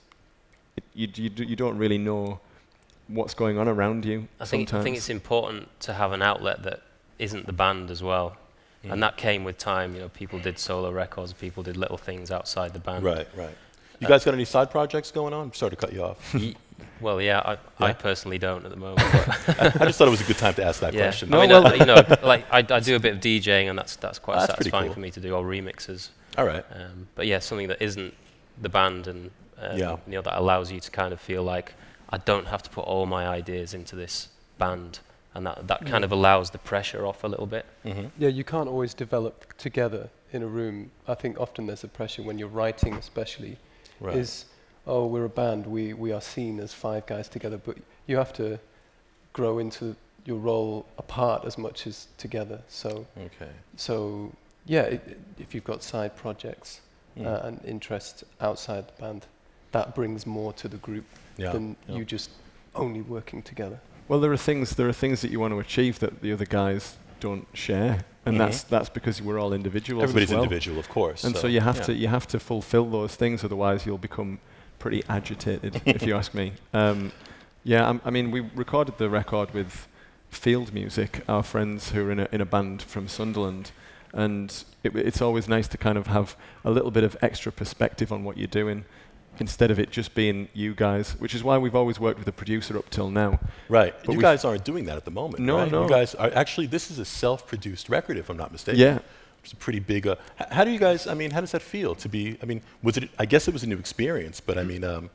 you, 0.95 1.09
you, 1.14 1.31
you 1.37 1.57
don't 1.57 1.79
really 1.79 1.99
know 1.99 2.41
what's 3.09 3.35
going 3.35 3.59
on 3.59 3.69
around 3.69 4.05
you. 4.05 4.29
I 4.41 4.45
think, 4.45 4.69
sometimes. 4.69 4.83
I 4.83 4.85
think 4.85 4.97
it's 4.97 5.11
important 5.11 5.69
to 5.81 5.95
have 5.95 6.12
an 6.12 6.23
outlet 6.23 6.62
that 6.62 6.83
isn't 7.19 7.47
the 7.47 7.52
band 7.52 7.91
as 7.91 8.02
well. 8.02 8.37
Mm. 8.85 8.93
And 8.93 9.02
that 9.02 9.17
came 9.17 9.45
with 9.45 9.59
time. 9.59 9.95
You 9.95 10.00
know, 10.00 10.09
people 10.09 10.38
did 10.38 10.59
solo 10.59 10.91
records, 10.91 11.33
people 11.33 11.62
did 11.62 11.76
little 11.76 11.99
things 11.99 12.31
outside 12.31 12.73
the 12.73 12.79
band. 12.79 13.05
Right, 13.05 13.29
right. 13.37 13.57
You 14.00 14.09
guys 14.09 14.25
got 14.25 14.35
any 14.35 14.45
side 14.45 14.71
projects 14.71 15.12
going 15.12 15.33
on? 15.33 15.52
Sorry 15.52 15.71
to 15.71 15.76
cut 15.76 15.93
you 15.93 16.02
off. 16.02 16.35
Ye- 16.38 16.57
well, 17.00 17.23
yeah, 17.23 17.57
I, 17.79 17.85
I 17.85 17.93
personally 17.93 18.38
don't 18.38 18.64
at 18.64 18.71
the 18.71 18.76
moment. 18.76 19.00
But 19.47 19.81
I 19.81 19.87
just 19.87 19.99
thought 19.99 20.09
it 20.09 20.12
was 20.12 20.21
a 20.21 20.25
good 20.25 20.38
time 20.38 20.55
to 20.55 20.64
ask 20.64 20.81
that 20.81 20.93
yeah, 20.93 21.05
question. 21.05 21.33
I 21.33 21.41
mean, 21.41 21.50
well- 21.50 21.67
uh, 21.69 21.75
you 21.75 21.85
know, 21.85 22.02
like 22.25 22.45
I, 22.50 22.59
I 22.59 22.81
do 22.81 22.97
a 22.97 22.99
bit 22.99 23.14
of 23.14 23.21
DJing, 23.21 23.71
and 23.71 23.79
that's 23.79 23.95
that's 23.97 24.19
quite 24.19 24.41
That's 24.41 24.47
pretty 24.47 24.71
satisfying 24.71 24.87
cool. 24.87 24.95
for 24.95 25.00
me 25.00 25.11
to 25.12 25.21
do, 25.21 25.35
all 25.35 25.45
remixes. 25.45 26.09
All 26.37 26.45
right. 26.45 26.64
Um, 26.73 27.07
but 27.14 27.29
yeah, 27.29 27.38
something 27.38 27.69
that 27.69 27.81
isn't 27.81 28.14
the 28.61 28.69
band, 28.69 29.07
and 29.07 29.31
um, 29.62 29.78
Yeah. 29.78 29.97
you 30.07 30.14
know, 30.14 30.23
that 30.23 30.38
allows 30.38 30.71
you 30.73 30.81
to 30.81 30.90
kind 30.90 31.12
of 31.12 31.21
feel 31.21 31.42
like 31.42 31.75
I 32.11 32.19
don't 32.19 32.47
have 32.47 32.62
to 32.64 32.71
put 32.71 32.83
all 32.85 33.07
my 33.07 33.26
ideas 33.26 33.73
into 33.75 33.97
this 33.97 34.28
band, 34.59 34.99
and 35.35 35.47
that 35.47 35.66
that 35.69 35.87
kind 35.87 36.04
of 36.04 36.12
allows 36.12 36.50
the 36.50 36.59
pressure 36.59 37.07
off 37.07 37.25
a 37.25 37.28
little 37.28 37.47
bit. 37.47 37.64
Mm-hmm. 37.85 38.07
Yeah, 38.19 38.28
you 38.28 38.45
can't 38.45 38.69
always 38.69 38.92
develop 38.95 39.57
together 39.57 40.11
in 40.33 40.42
a 40.42 40.47
room. 40.47 40.90
I 41.09 41.14
think 41.14 41.38
often 41.40 41.66
there's 41.66 41.85
a 41.85 41.88
pressure 41.88 42.23
when 42.23 42.38
you're 42.38 42.49
writing, 42.62 42.95
especially, 42.95 43.57
Right. 44.00 44.16
is, 44.16 44.47
oh, 44.87 45.07
we're 45.07 45.25
a 45.26 45.28
band, 45.28 45.66
we, 45.66 45.92
we 45.95 46.11
are 46.12 46.21
seen 46.21 46.59
as 46.61 46.73
five 46.75 47.07
guys 47.07 47.28
together, 47.28 47.59
but 47.59 47.76
you 48.07 48.16
have 48.16 48.33
to 48.35 48.59
grow 49.33 49.59
into 49.59 49.95
your 50.25 50.38
role 50.38 50.87
apart 50.99 51.45
as 51.45 51.57
much 51.59 51.87
as 51.87 52.07
together. 52.19 52.61
So, 52.69 53.07
okay. 53.19 53.50
so 53.76 54.33
yeah, 54.66 54.83
it, 54.83 55.02
it- 55.07 55.21
if 55.38 55.54
you've 55.54 55.64
got 55.64 55.83
side 55.83 56.14
projects 56.16 56.81
Mm. 57.19 57.26
uh, 57.26 57.47
and 57.47 57.61
interests 57.66 58.25
outside 58.40 58.88
the 58.88 58.92
band, 59.02 59.26
that 59.73 59.95
brings 59.95 60.26
more 60.26 60.52
to 60.55 60.69
the 60.69 60.76
group 60.79 61.05
yeah. 61.37 61.52
than 61.52 61.76
yeah. 61.88 61.97
you 61.97 62.05
just 62.05 62.31
only 62.75 63.02
working 63.02 63.43
together. 63.43 63.81
Well, 64.09 64.21
there 64.21 64.33
are 64.33 64.37
things 64.37 64.76
there 64.76 64.88
are 64.88 64.93
things 64.93 65.21
that 65.23 65.31
you 65.31 65.41
want 65.41 65.52
to 65.52 65.59
achieve 65.61 65.99
that 65.99 66.23
the 66.23 66.33
other 66.33 66.45
guys 66.47 66.97
don't 67.21 67.47
share, 67.55 68.05
and 68.26 68.35
Mhm. 68.37 68.38
that's 68.38 68.62
that's 68.64 68.88
because 68.88 69.23
we're 69.23 69.38
all 69.38 69.52
individuals. 69.52 70.02
Everybody's 70.05 70.31
as 70.31 70.35
well. 70.35 70.43
individual, 70.45 70.79
of 70.79 70.88
course. 70.88 71.25
and 71.25 71.37
so, 71.37 71.47
you 71.47 71.61
have 71.61 71.76
yeah. 71.79 71.83
to 71.85 71.93
you 71.95 72.09
have 72.09 72.26
to 72.29 72.38
fulfill 72.41 72.87
those 72.91 73.14
things, 73.17 73.45
otherwise 73.45 73.87
you'll 73.87 73.99
become 73.99 74.38
pretty 74.79 75.02
agitated, 75.09 75.81
if 75.87 76.02
you 76.02 76.14
ask 76.17 76.35
me. 76.35 76.52
Um, 76.75 77.12
yeah, 77.64 77.87
I'm- 77.87 78.00
I 78.05 78.11
mean, 78.11 78.33
we 78.33 78.41
recorded 78.41 78.99
the 78.99 79.09
record 79.09 79.55
with 79.55 79.87
Field 80.31 80.73
Music, 80.75 81.23
our 81.29 81.45
friends 81.45 81.91
who 81.93 82.05
are 82.09 82.11
in 82.12 82.19
a 82.19 82.29
in 82.33 82.41
a 82.41 82.45
band 82.47 82.83
from 82.83 83.07
Sunderland, 83.07 83.71
and 84.12 84.64
it, 84.83 84.97
it's 84.97 85.23
always 85.23 85.49
nice 85.49 85.69
to 85.69 85.79
kind 85.79 85.97
of 85.97 86.09
have 86.09 86.37
a 86.64 86.71
little 86.71 86.91
bit 86.91 87.05
of 87.05 87.17
extra 87.23 87.52
perspective 87.52 88.11
on 88.12 88.25
what 88.25 88.37
you're 88.37 88.49
doing. 88.62 88.85
Instead 89.39 89.71
of 89.71 89.79
it 89.79 89.91
just 89.91 90.15
being 90.15 90.49
you 90.53 90.75
guys, 90.75 91.12
which 91.19 91.35
is 91.35 91.43
why 91.43 91.57
we've 91.59 91.75
always 91.75 91.99
worked 91.99 92.19
with 92.19 92.29
a 92.29 92.33
producer 92.33 92.77
up 92.79 92.89
till 92.91 93.11
now. 93.11 93.41
Right. 93.69 93.95
But 94.05 94.15
you 94.15 94.21
guys 94.21 94.45
aren't 94.45 94.62
doing 94.65 94.85
that 94.85 94.97
at 94.97 95.05
the 95.07 95.11
moment. 95.11 95.41
No, 95.43 95.57
right? 95.57 95.73
no. 95.73 95.85
You 95.85 95.89
guys 95.89 96.15
are 96.15 96.31
actually. 96.35 96.67
This 96.67 96.91
is 96.91 96.99
a 96.99 97.05
self-produced 97.05 97.89
record, 97.89 98.19
if 98.19 98.29
I'm 98.29 98.37
not 98.37 98.53
mistaken. 98.53 98.79
Yeah, 98.81 98.99
It's 99.43 99.53
a 99.55 99.57
pretty 99.57 99.81
big. 99.81 100.07
Uh, 100.07 100.17
how 100.51 100.65
do 100.65 100.71
you 100.71 100.79
guys? 100.79 101.07
I 101.07 101.15
mean, 101.15 101.31
how 101.31 101.41
does 101.41 101.53
that 101.53 101.62
feel 101.62 101.95
to 101.97 102.09
be? 102.09 102.37
I 102.43 102.47
mean, 102.47 102.61
was 102.83 102.99
it? 102.99 103.09
I 103.19 103.25
guess 103.25 103.49
it 103.49 103.55
was 103.55 103.62
a 103.62 103.67
new 103.67 103.79
experience, 103.79 104.39
but 104.41 104.59
I 104.59 104.65
mean, 104.65 104.85
um, 104.85 105.09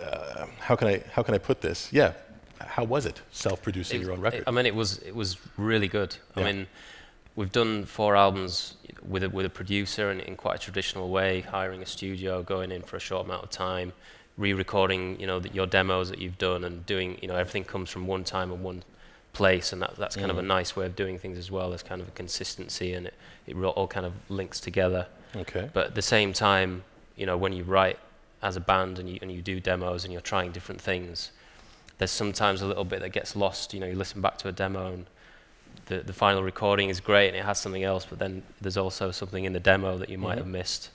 uh, 0.00 0.46
how 0.60 0.76
can 0.76 0.88
I 0.88 1.02
how 1.12 1.22
can 1.22 1.34
I 1.34 1.38
put 1.38 1.60
this? 1.62 1.88
Yeah, 1.92 2.12
how 2.60 2.84
was 2.84 3.06
it 3.06 3.22
self-producing 3.30 4.00
It- 4.00 4.04
your 4.04 4.12
own 4.12 4.18
it- 4.18 4.22
record? 4.22 4.44
I 4.46 4.50
mean, 4.50 4.66
it 4.66 4.74
was 4.74 4.98
it 4.98 5.14
was 5.14 5.38
really 5.56 5.88
good. 5.88 6.16
Yeah. 6.36 6.42
I 6.42 6.52
mean, 6.52 6.66
we've 7.36 7.52
done 7.52 7.84
four 7.84 8.14
albums 8.16 8.74
with 9.06 9.22
a, 9.24 9.28
with 9.30 9.46
a 9.46 9.50
producer 9.50 10.10
and 10.10 10.20
in 10.20 10.36
quite 10.36 10.56
a 10.56 10.58
traditional 10.58 11.08
way, 11.08 11.40
hiring 11.40 11.82
a 11.82 11.86
studio, 11.86 12.42
going 12.42 12.70
in 12.70 12.82
for 12.82 12.96
a 12.96 13.00
short 13.00 13.24
amount 13.26 13.42
of 13.44 13.50
time, 13.50 13.92
re-recording, 14.36 15.18
you 15.20 15.26
know, 15.26 15.40
the, 15.40 15.48
your 15.50 15.66
demos 15.66 16.08
that 16.10 16.18
you've 16.20 16.38
done, 16.38 16.64
and 16.64 16.86
doing, 16.86 17.18
you 17.20 17.28
know, 17.28 17.36
everything 17.36 17.64
comes 17.64 17.90
from 17.90 18.06
one 18.06 18.24
time 18.24 18.50
and 18.50 18.62
one 18.62 18.82
place, 19.32 19.72
and 19.72 19.80
that, 19.82 19.96
that's 19.96 20.16
kind 20.16 20.30
of 20.30 20.38
a 20.38 20.42
Mm. 20.42 20.46
nice 20.46 20.76
way 20.76 20.84
of 20.86 20.94
doing 20.94 21.18
things 21.18 21.38
as 21.38 21.50
well. 21.50 21.70
There's 21.70 21.82
kind 21.82 22.00
of 22.00 22.08
a 22.08 22.12
consistency, 22.12 22.92
and 22.94 23.06
it 23.06 23.14
it 23.46 23.56
all 23.56 23.88
kind 23.88 24.06
of 24.06 24.12
links 24.28 24.60
together. 24.60 25.06
okay. 25.34 25.68
But 25.72 25.86
at 25.88 25.94
the 25.94 26.02
same 26.02 26.32
time, 26.32 26.84
you 27.16 27.26
know, 27.26 27.36
when 27.36 27.52
you 27.52 27.64
write 27.64 27.98
as 28.42 28.56
a 28.56 28.60
band 28.60 28.98
and 28.98 29.08
you, 29.08 29.18
and 29.22 29.32
you 29.32 29.40
do 29.42 29.58
demos 29.58 30.04
and 30.04 30.12
you're 30.12 30.22
trying 30.22 30.52
different 30.52 30.80
things, 30.80 31.32
there's 31.98 32.10
sometimes 32.10 32.60
a 32.62 32.66
little 32.66 32.84
bit 32.84 33.00
that 33.00 33.10
gets 33.10 33.34
lost. 33.34 33.72
You 33.74 33.80
know, 33.80 33.86
you 33.86 33.94
listen 33.96 34.20
back 34.20 34.36
to 34.38 34.48
a 34.48 34.52
demo 34.52 34.92
and 34.92 35.06
the, 35.86 35.98
the 35.98 36.12
final 36.12 36.42
recording 36.42 36.88
is 36.88 37.00
great 37.00 37.28
and 37.28 37.36
it 37.36 37.44
has 37.44 37.58
something 37.58 37.82
else, 37.82 38.06
but 38.08 38.18
then 38.18 38.42
there's 38.60 38.76
also 38.76 39.10
something 39.10 39.44
in 39.44 39.52
the 39.52 39.60
demo 39.60 39.98
that 39.98 40.08
you 40.08 40.18
might 40.18 40.34
Mhm. 40.36 40.38
have 40.38 40.46
missed. 40.46 40.90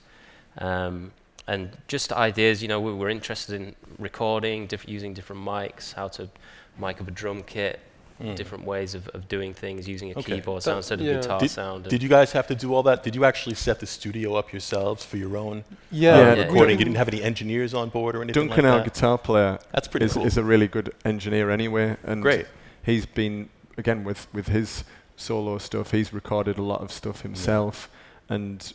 Um, 0.58 1.12
and 1.46 1.70
just 1.88 2.12
ideas, 2.12 2.62
you 2.62 2.68
know, 2.68 2.80
we 2.80 2.92
were 2.92 3.08
interested 3.08 3.54
in 3.60 3.74
recording, 3.98 4.66
diff- 4.66 4.88
using 4.88 5.14
different 5.14 5.42
mics, 5.44 5.94
how 5.94 6.08
to 6.08 6.28
mic 6.78 7.00
up 7.00 7.08
a 7.08 7.10
drum 7.10 7.42
kit, 7.42 7.80
Mm. 8.20 8.34
different 8.34 8.64
ways 8.64 8.96
of, 8.96 9.06
of 9.10 9.28
doing 9.28 9.54
things, 9.54 9.86
using 9.88 10.10
a 10.10 10.18
Okay. 10.18 10.34
keyboard 10.34 10.64
sound 10.64 10.78
instead 10.78 11.00
of 11.00 11.06
guitar 11.06 11.38
Did- 11.38 11.50
sound. 11.52 11.84
Did 11.88 12.02
you 12.02 12.08
guys 12.08 12.32
have 12.32 12.48
to 12.48 12.54
do 12.56 12.74
all 12.74 12.82
that? 12.82 13.04
Did 13.04 13.14
you 13.14 13.24
actually 13.24 13.54
set 13.54 13.78
the 13.78 13.86
studio 13.86 14.34
up 14.34 14.52
yourselves 14.52 15.04
for 15.04 15.16
your 15.18 15.36
own 15.36 15.62
Yeah, 15.92 16.14
uh, 16.14 16.18
Yeah, 16.18 16.28
recording? 16.42 16.66
we- 16.66 16.72
You 16.72 16.78
didn't 16.78 16.96
have 16.96 17.06
any 17.08 17.22
engineers 17.22 17.74
on 17.74 17.90
board 17.90 18.16
or 18.16 18.22
anything 18.22 18.48
Duncan, 18.48 18.64
like 18.64 18.74
our 18.74 18.82
guitar 18.84 19.18
player, 19.18 19.58
That's 19.72 19.86
pretty 19.86 20.06
is, 20.06 20.14
cool. 20.14 20.26
is 20.26 20.36
a 20.36 20.42
really 20.42 20.66
good 20.66 20.92
engineer 21.04 21.48
anyway, 21.50 21.96
and 22.02 22.20
Great. 22.20 22.46
he's 22.82 23.06
been 23.06 23.50
again 23.78 24.04
with 24.04 24.26
with 24.34 24.48
his 24.48 24.84
solo 25.16 25.58
stuff. 25.58 25.92
He's 25.92 26.12
recorded 26.12 26.58
a 26.58 26.62
lot 26.62 26.82
of 26.82 26.92
stuff 26.92 27.22
himself, 27.22 27.88
and 28.28 28.72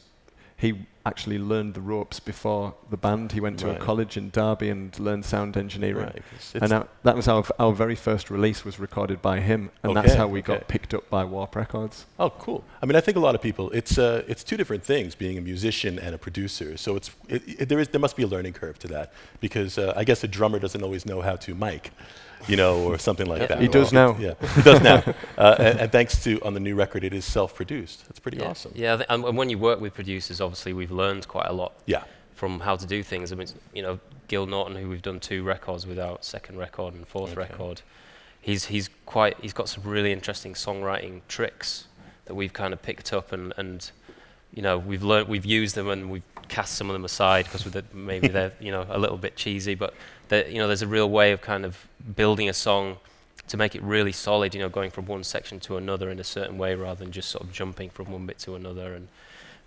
he 0.57 0.85
actually 1.05 1.37
learned 1.37 1.73
the 1.73 1.81
ropes 1.81 2.21
before 2.21 2.73
the 2.89 2.95
band. 2.95 3.33
He 3.33 3.41
went 3.41 3.59
to 3.59 3.67
Right. 3.67 3.75
a 3.75 3.79
college 3.83 4.15
in 4.15 4.29
Derby 4.29 4.69
and 4.69 4.97
learned 4.97 5.25
sound 5.25 5.57
engineering. 5.57 6.05
Right. 6.05 6.21
And 6.53 6.63
it's- 6.63 6.87
that, 7.03 7.15
was 7.17 7.27
our, 7.27 7.43
our 7.59 7.73
very 7.73 7.95
first 7.95 8.29
release 8.29 8.63
was 8.63 8.79
recorded 8.79 9.21
by 9.21 9.41
him, 9.41 9.71
and 9.83 9.93
that's 9.93 10.13
how 10.13 10.27
we 10.27 10.39
okay. 10.39 10.53
got 10.53 10.69
picked 10.69 10.93
up 10.93 11.09
by 11.09 11.25
Warp 11.25 11.57
Records. 11.57 12.05
Oh, 12.17 12.29
cool. 12.29 12.63
I 12.81 12.85
mean, 12.85 12.95
I 12.95 13.01
think 13.01 13.17
a 13.17 13.19
lot 13.19 13.35
of 13.35 13.41
people, 13.41 13.69
it's, 13.71 13.97
uh, 13.97 14.23
it's 14.25 14.41
two 14.45 14.55
different 14.55 14.85
things, 14.85 15.15
being 15.15 15.37
a 15.37 15.41
musician 15.41 15.99
and 15.99 16.15
a 16.15 16.17
producer. 16.17 16.77
So 16.77 16.95
it's, 16.95 17.11
it, 17.27 17.43
it, 17.59 17.69
there, 17.69 17.79
is, 17.79 17.89
there 17.89 17.99
must 17.99 18.15
be 18.15 18.23
a 18.23 18.27
learning 18.27 18.53
curve 18.53 18.79
to 18.79 18.87
that 18.87 19.11
because 19.41 19.77
uh, 19.77 19.91
I 19.97 20.05
guess 20.05 20.23
a 20.23 20.29
drummer 20.29 20.59
doesn't 20.59 20.81
always 20.81 21.05
know 21.05 21.19
how 21.19 21.35
to 21.35 21.53
mic, 21.53 21.91
you 22.47 22.55
know, 22.55 22.83
or 22.83 22.97
something 22.97 23.27
like 23.27 23.47
that. 23.47 23.61
He 23.61 23.67
does 23.67 23.91
Well, 23.91 24.13
now. 24.13 24.19
Yeah, 24.19 24.33
he 24.55 24.61
does 24.61 24.81
now. 24.81 25.03
Uh, 25.37 25.55
and, 25.59 25.79
and 25.81 25.91
thanks 25.91 26.23
to, 26.23 26.39
on 26.41 26.53
the 26.53 26.59
new 26.59 26.75
record, 26.75 27.03
it 27.03 27.13
is 27.13 27.25
self-produced. 27.25 28.07
That's 28.07 28.19
pretty 28.19 28.37
yeah. 28.37 28.49
awesome. 28.49 28.71
Yeah, 28.75 28.93
I 28.93 28.97
thi- 28.97 29.05
and, 29.09 29.23
and 29.25 29.37
when 29.37 29.49
you 29.49 29.57
work 29.57 29.79
with 29.81 29.93
producers, 29.93 30.39
obviously 30.41 30.73
we've 30.73 30.91
learned 30.91 31.27
quite 31.27 31.47
a 31.47 31.53
lot 31.53 31.73
Yeah. 31.85 32.03
from 32.35 32.59
how 32.61 32.75
to 32.75 32.85
do 32.85 33.03
things. 33.03 33.31
I 33.31 33.35
mean, 33.35 33.47
you 33.73 33.81
know, 33.81 33.99
Gil 34.27 34.45
Norton, 34.45 34.75
who 34.77 34.89
we've 34.89 35.01
done 35.01 35.19
two 35.19 35.43
records 35.43 35.85
with 35.87 35.99
our 35.99 36.17
second 36.21 36.57
record 36.57 36.93
and 36.93 37.07
fourth 37.07 37.31
Okay. 37.31 37.39
record, 37.41 37.81
he's 38.41 38.65
he's 38.65 38.89
quite 39.05 39.37
he's 39.41 39.53
got 39.53 39.69
some 39.69 39.83
really 39.83 40.11
interesting 40.11 40.53
songwriting 40.53 41.21
tricks 41.27 41.87
that 42.25 42.35
we've 42.35 42.53
kind 42.53 42.73
of 42.73 42.81
picked 42.81 43.11
up 43.13 43.31
and 43.31 43.53
and 43.57 43.91
you 44.53 44.61
know 44.61 44.77
we've 44.77 45.03
learned 45.03 45.27
we've 45.27 45.45
used 45.45 45.75
them 45.75 45.87
and 45.89 46.09
we've 46.09 46.23
cast 46.47 46.75
some 46.75 46.89
of 46.89 46.93
them 46.93 47.05
aside 47.05 47.45
because 47.45 47.65
maybe 47.93 48.27
they're 48.27 48.51
you 48.59 48.71
know 48.71 48.85
a 48.89 48.99
little 48.99 49.17
bit 49.17 49.35
cheesy, 49.35 49.75
but 49.75 49.93
that 50.29 50.51
you 50.51 50.57
know 50.57 50.67
there's 50.67 50.81
a 50.81 50.87
real 50.87 51.09
way 51.09 51.31
of 51.31 51.41
kind 51.41 51.65
of 51.65 51.87
building 52.15 52.49
a 52.49 52.53
song 52.53 52.97
to 53.47 53.57
make 53.57 53.75
it 53.75 53.81
really 53.83 54.11
solid. 54.11 54.53
You 54.55 54.61
know, 54.61 54.69
going 54.69 54.91
from 54.91 55.05
one 55.05 55.23
section 55.23 55.59
to 55.61 55.77
another 55.77 56.09
in 56.09 56.19
a 56.19 56.23
certain 56.23 56.57
way 56.57 56.75
rather 56.75 57.03
than 57.03 57.11
just 57.11 57.29
sort 57.29 57.43
of 57.43 57.51
jumping 57.51 57.89
from 57.89 58.11
one 58.11 58.25
bit 58.25 58.39
to 58.39 58.55
another 58.55 58.93
and 58.93 59.07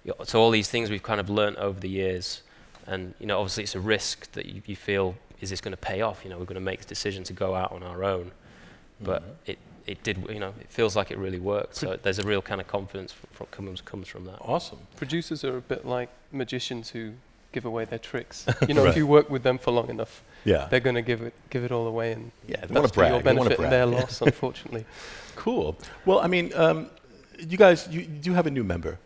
you 0.05 0.15
know, 0.19 0.25
so 0.25 0.41
all 0.41 0.51
these 0.51 0.69
things 0.69 0.89
we've 0.91 1.03
kind 1.03 1.21
of 1.21 1.29
learnt 1.29 1.57
over 1.59 1.81
the 1.81 1.89
years, 1.89 2.43
and 2.87 3.15
you 3.19 3.27
know, 3.27 3.39
obviously 3.39 3.65
it's 3.65 3.75
a 3.75 3.81
risk 3.81 4.31
that 4.33 4.47
you, 4.47 4.63
you 4.67 4.77
feel 4.77 5.17
is 5.41 5.51
this 5.51 5.61
going 5.61 5.73
to 5.73 5.77
pay 5.77 6.01
off? 6.01 6.23
You 6.25 6.31
know, 6.31 6.39
we're 6.39 6.45
going 6.47 6.55
to 6.55 6.61
make 6.61 6.81
the 6.81 6.87
decision 6.87 7.23
to 7.25 7.33
go 7.35 7.55
out 7.55 7.71
on 7.73 7.83
our 7.83 8.03
own, 8.05 8.31
but 9.01 9.23
Mhm. 9.23 9.35
it 9.47 9.59
it 9.87 10.03
did. 10.03 10.17
You 10.29 10.41
know, 10.41 10.53
it 10.61 10.69
feels 10.69 10.97
like 10.97 11.11
it 11.13 11.19
really 11.19 11.39
worked. 11.39 11.77
So 11.77 11.97
there's 12.03 12.19
a 12.19 12.27
real 12.27 12.43
kind 12.43 12.61
of 12.61 12.67
confidence 12.67 13.13
from, 13.13 13.29
from 13.33 13.47
comes 13.51 13.81
comes 13.83 14.09
from 14.09 14.25
that. 14.25 14.39
Awesome. 14.41 14.79
Producers 14.97 15.45
are 15.45 15.57
a 15.59 15.61
bit 15.61 15.85
like 15.85 16.09
magicians 16.33 16.91
who 16.91 17.13
give 17.53 17.65
away 17.65 17.85
their 17.85 17.99
tricks. 17.99 18.47
You 18.69 18.75
know, 18.75 18.83
Right. 18.85 18.91
if 18.91 18.97
you 18.97 19.07
work 19.07 19.29
with 19.31 19.43
them 19.43 19.59
for 19.59 19.71
long 19.73 19.89
enough, 19.91 20.23
Yeah. 20.47 20.67
they're 20.71 20.81
going 20.81 20.97
to 20.97 21.03
give 21.03 21.21
it 21.23 21.35
give 21.51 21.65
it 21.65 21.73
all 21.73 21.87
away, 21.87 22.13
and 22.13 22.31
Yeah, 22.49 22.57
they 22.63 22.67
that's 22.69 22.73
wanna 22.73 22.89
to 22.89 23.01
your 23.01 23.09
brag, 23.23 23.25
benefit 23.25 23.59
and 23.59 23.73
their 23.73 23.87
brag. 23.87 24.01
loss, 24.03 24.21
unfortunately. 24.31 24.85
Cool. 25.37 25.77
Well, 26.07 26.21
I 26.21 26.27
mean, 26.29 26.53
um, 26.55 26.89
you 27.39 27.59
guys, 27.59 27.87
you, 27.91 28.01
you 28.01 28.07
do 28.07 28.33
have 28.33 28.47
a 28.47 28.51
new 28.51 28.65
member 28.65 28.99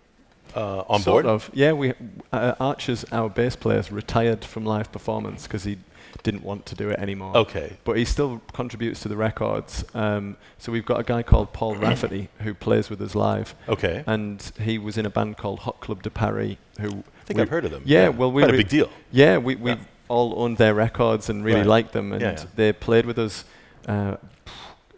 uh, 0.54 0.80
on 0.88 1.00
sort 1.00 1.24
board. 1.24 1.26
of. 1.34 1.50
Yeah, 1.52 1.72
we 1.72 1.94
uh, 2.32 2.54
Archis 2.60 3.04
our 3.12 3.28
bass 3.28 3.56
player 3.56 3.82
retired 3.90 4.44
from 4.44 4.64
live 4.64 4.92
performance 4.92 5.44
because 5.44 5.64
he 5.64 5.78
didn't 6.22 6.42
want 6.42 6.66
to 6.66 6.74
do 6.74 6.90
it 6.90 6.98
anymore. 6.98 7.34
Okay. 7.36 7.76
But 7.84 7.96
he 7.96 8.04
still 8.04 8.42
contributes 8.52 9.00
to 9.00 9.08
the 9.08 9.16
records. 9.16 9.84
Um, 9.94 10.36
so 10.58 10.70
we've 10.72 10.84
got 10.84 11.00
a 11.00 11.04
guy 11.04 11.22
called 11.22 11.52
Paul 11.52 11.76
Rafferty 11.86 12.28
who 12.40 12.52
plays 12.52 12.90
with 12.90 13.00
us 13.00 13.14
live, 13.14 13.54
Okay. 13.68 14.04
and 14.06 14.42
he 14.60 14.76
was 14.78 14.98
in 14.98 15.06
a 15.06 15.10
band 15.10 15.36
called 15.38 15.60
Hot 15.60 15.80
Club 15.80 16.02
de 16.02 16.10
Paris. 16.10 16.56
Who 16.80 16.88
I 16.88 17.24
think 17.24 17.36
we- 17.36 17.42
I've 17.42 17.48
heard 17.48 17.64
of 17.64 17.70
them. 17.70 17.82
Yeah, 17.86 18.08
well, 18.08 18.30
we 18.32 18.42
quite 18.42 18.54
a 18.54 18.58
big 18.58 18.68
deal. 18.68 18.90
Yeah, 19.12 19.38
we 19.38 19.54
we 19.56 19.70
Yeah. 19.72 19.78
All 20.10 20.34
owned 20.42 20.56
their 20.58 20.74
records 20.74 21.30
and 21.30 21.44
really 21.44 21.60
Right. 21.60 21.76
liked 21.78 21.92
them, 21.92 22.12
and 22.12 22.20
Yeah, 22.20 22.32
yeah. 22.32 22.44
they 22.56 22.72
played 22.72 23.06
with 23.06 23.18
us 23.18 23.44
uh, 23.86 24.16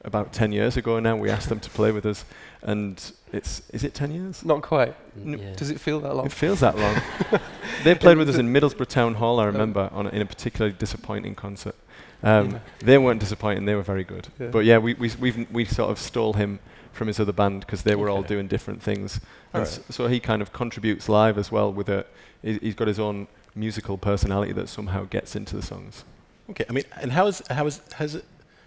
about 0.04 0.32
10 0.32 0.52
years 0.52 0.76
ago 0.76 0.98
now. 1.00 1.16
We 1.16 1.30
asked 1.30 1.48
them 1.48 1.60
to 1.60 1.70
play 1.70 1.92
with 1.92 2.06
us, 2.06 2.24
and 2.62 3.00
it's 3.32 3.62
is 3.72 3.84
it 3.84 3.94
10 3.94 4.10
years? 4.12 4.44
Not 4.44 4.62
quite. 4.62 4.94
N- 5.24 5.38
Yeah. 5.38 5.54
Does 5.56 5.70
it 5.70 5.78
feel 5.80 6.00
that 6.00 6.14
long? 6.16 6.26
It 6.26 6.32
feels 6.32 6.60
that 6.60 6.76
long. 6.78 6.96
they 7.84 7.94
played 7.94 8.18
with 8.18 8.28
us 8.28 8.36
in 8.38 8.52
Middlesbrough 8.56 8.88
Town 8.88 9.14
Hall, 9.14 9.38
I 9.38 9.46
Um, 9.46 9.52
remember, 9.52 9.88
on 9.92 10.06
a, 10.06 10.10
in 10.10 10.22
a 10.22 10.26
particularly 10.26 10.74
disappointing 10.78 11.34
concert. 11.34 11.74
Um, 12.22 12.50
Yeah. 12.50 12.58
They 12.80 12.98
weren't 12.98 13.20
disappointing; 13.20 13.66
they 13.66 13.74
were 13.74 13.82
very 13.94 14.04
good. 14.04 14.28
Yeah. 14.40 14.48
But 14.50 14.64
yeah, 14.64 14.78
we 14.78 14.94
we 14.94 15.10
we've, 15.20 15.46
we 15.52 15.64
sort 15.64 15.90
of 15.90 15.98
stole 15.98 16.32
him 16.34 16.58
from 16.92 17.06
his 17.08 17.18
other 17.20 17.32
band 17.32 17.60
because 17.60 17.82
they 17.82 17.96
were 17.96 18.08
all 18.10 18.22
doing 18.22 18.48
different 18.48 18.82
things, 18.82 19.20
All 19.54 19.60
and 19.60 19.68
right. 19.68 19.78
s- 19.88 19.96
so 19.96 20.08
he 20.08 20.20
kind 20.20 20.42
of 20.42 20.52
contributes 20.52 21.08
live 21.08 21.36
as 21.38 21.52
well 21.52 21.72
with 21.72 21.88
a. 21.88 22.04
He's 22.42 22.74
got 22.74 22.88
his 22.88 22.98
own 22.98 23.26
musical 23.54 23.98
personality 23.98 24.52
that 24.52 24.68
somehow 24.68 25.04
gets 25.04 25.36
into 25.36 25.56
the 25.56 25.62
songs. 25.62 26.04
Okay, 26.50 26.64
I 26.68 26.72
mean, 26.72 26.84
and 27.00 27.12
how 27.12 27.26
is 27.26 27.42
how 27.50 27.66
is 27.66 27.80
has 27.94 28.14
it 28.14 28.24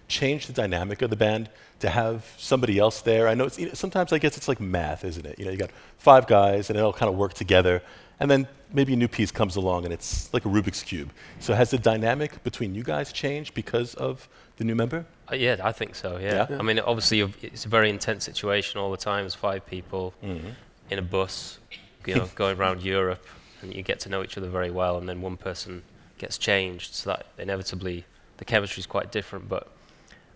changed 0.08 0.48
the 0.48 0.54
dynamic 0.54 1.02
of 1.02 1.10
the 1.10 1.16
band 1.16 1.50
to 1.80 1.90
have 1.90 2.26
somebody 2.38 2.78
else 2.80 3.02
there? 3.02 3.28
I 3.28 3.34
know 3.34 3.46
it's 3.46 3.60
you 3.60 3.68
know, 3.68 3.74
sometimes 3.74 4.14
I 4.14 4.18
guess 4.20 4.38
it's 4.38 4.48
like 4.48 4.60
math, 4.60 5.04
isn't 5.04 5.26
it? 5.26 5.40
You 5.40 5.46
know, 5.46 5.52
you 5.52 5.58
got 5.58 5.72
five 5.98 6.28
guys 6.28 6.70
and 6.70 6.78
they 6.78 6.84
all 6.84 6.94
kind 6.94 7.10
of 7.12 7.18
work 7.18 7.34
together, 7.34 7.82
and 8.20 8.30
then 8.32 8.48
maybe 8.74 8.94
a 8.94 8.96
new 8.96 9.08
piece 9.08 9.32
comes 9.32 9.56
along 9.56 9.86
and 9.86 9.94
it's 9.94 10.34
like 10.34 10.46
a 10.46 10.50
Rubik's 10.50 10.84
cube. 10.84 11.10
So 11.40 11.54
has 11.54 11.70
the 11.72 11.78
dynamic 11.78 12.44
between 12.44 12.76
you 12.76 12.84
guys 12.84 13.14
changed 13.14 13.54
because 13.54 13.94
of 13.96 14.28
the 14.58 14.64
new 14.64 14.76
member? 14.76 15.06
Uh, 15.32 15.36
yeah, 15.36 15.58
I 15.64 15.72
think 15.72 15.96
so. 15.96 16.18
Yeah. 16.18 16.34
Yeah? 16.34 16.48
Yeah. 16.50 16.60
I 16.60 16.62
mean, 16.62 16.80
obviously, 16.80 17.22
it's 17.42 17.66
a 17.66 17.70
very 17.70 17.90
intense 17.90 18.26
situation 18.26 18.80
all 18.80 18.92
the 18.92 18.98
time. 18.98 19.24
There's 19.24 19.36
five 19.36 19.66
people 19.66 20.14
Mm-hmm. 20.24 20.50
in 20.90 21.00
a 21.00 21.02
bus, 21.02 21.60
you 22.06 22.16
know, 22.16 22.30
going 22.36 22.58
around 22.58 22.84
Europe, 22.84 23.26
and 23.66 23.76
you 23.76 23.84
get 23.84 24.00
to 24.02 24.10
know 24.10 24.24
each 24.24 24.38
other 24.38 24.50
very 24.50 24.72
well. 24.72 24.98
And 24.98 25.08
then 25.10 25.22
one 25.22 25.38
person 25.38 25.84
gets 26.18 26.38
changed, 26.38 26.94
so 26.96 27.10
that 27.12 27.26
inevitably 27.38 28.06
the 28.38 28.46
chemistry 28.46 28.80
is 28.82 28.88
quite 28.88 29.12
different. 29.12 29.50
But 29.50 29.68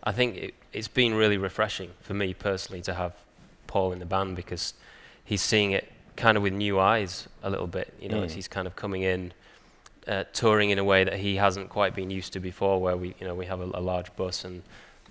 I 0.03 0.11
think 0.11 0.35
it, 0.37 0.53
it's 0.73 0.87
been 0.87 1.13
really 1.15 1.37
refreshing 1.37 1.91
for 2.01 2.13
me 2.13 2.33
personally 2.33 2.81
to 2.83 2.93
have 2.93 3.13
Paul 3.67 3.91
in 3.91 3.99
the 3.99 4.05
band 4.05 4.35
because 4.35 4.73
he's 5.23 5.41
seeing 5.41 5.71
it 5.71 5.91
kind 6.15 6.35
of 6.37 6.43
with 6.43 6.53
new 6.53 6.79
eyes 6.79 7.27
a 7.43 7.49
little 7.49 7.67
bit. 7.67 7.93
You 8.01 8.09
know, 8.09 8.23
as 8.23 8.31
Mm. 8.31 8.35
he's 8.35 8.47
kind 8.47 8.67
of 8.67 8.75
coming 8.75 9.03
in, 9.03 9.31
uh, 10.07 10.23
touring 10.33 10.69
in 10.71 10.79
a 10.79 10.83
way 10.83 11.03
that 11.03 11.19
he 11.19 11.35
hasn't 11.37 11.69
quite 11.69 11.93
been 11.95 12.09
used 12.09 12.33
to 12.33 12.39
before, 12.39 12.81
where 12.81 12.97
we, 12.97 13.15
you 13.19 13.27
know, 13.27 13.35
we 13.35 13.45
have 13.45 13.61
a, 13.61 13.69
a 13.73 13.81
large 13.81 14.13
bus 14.15 14.43
and 14.43 14.63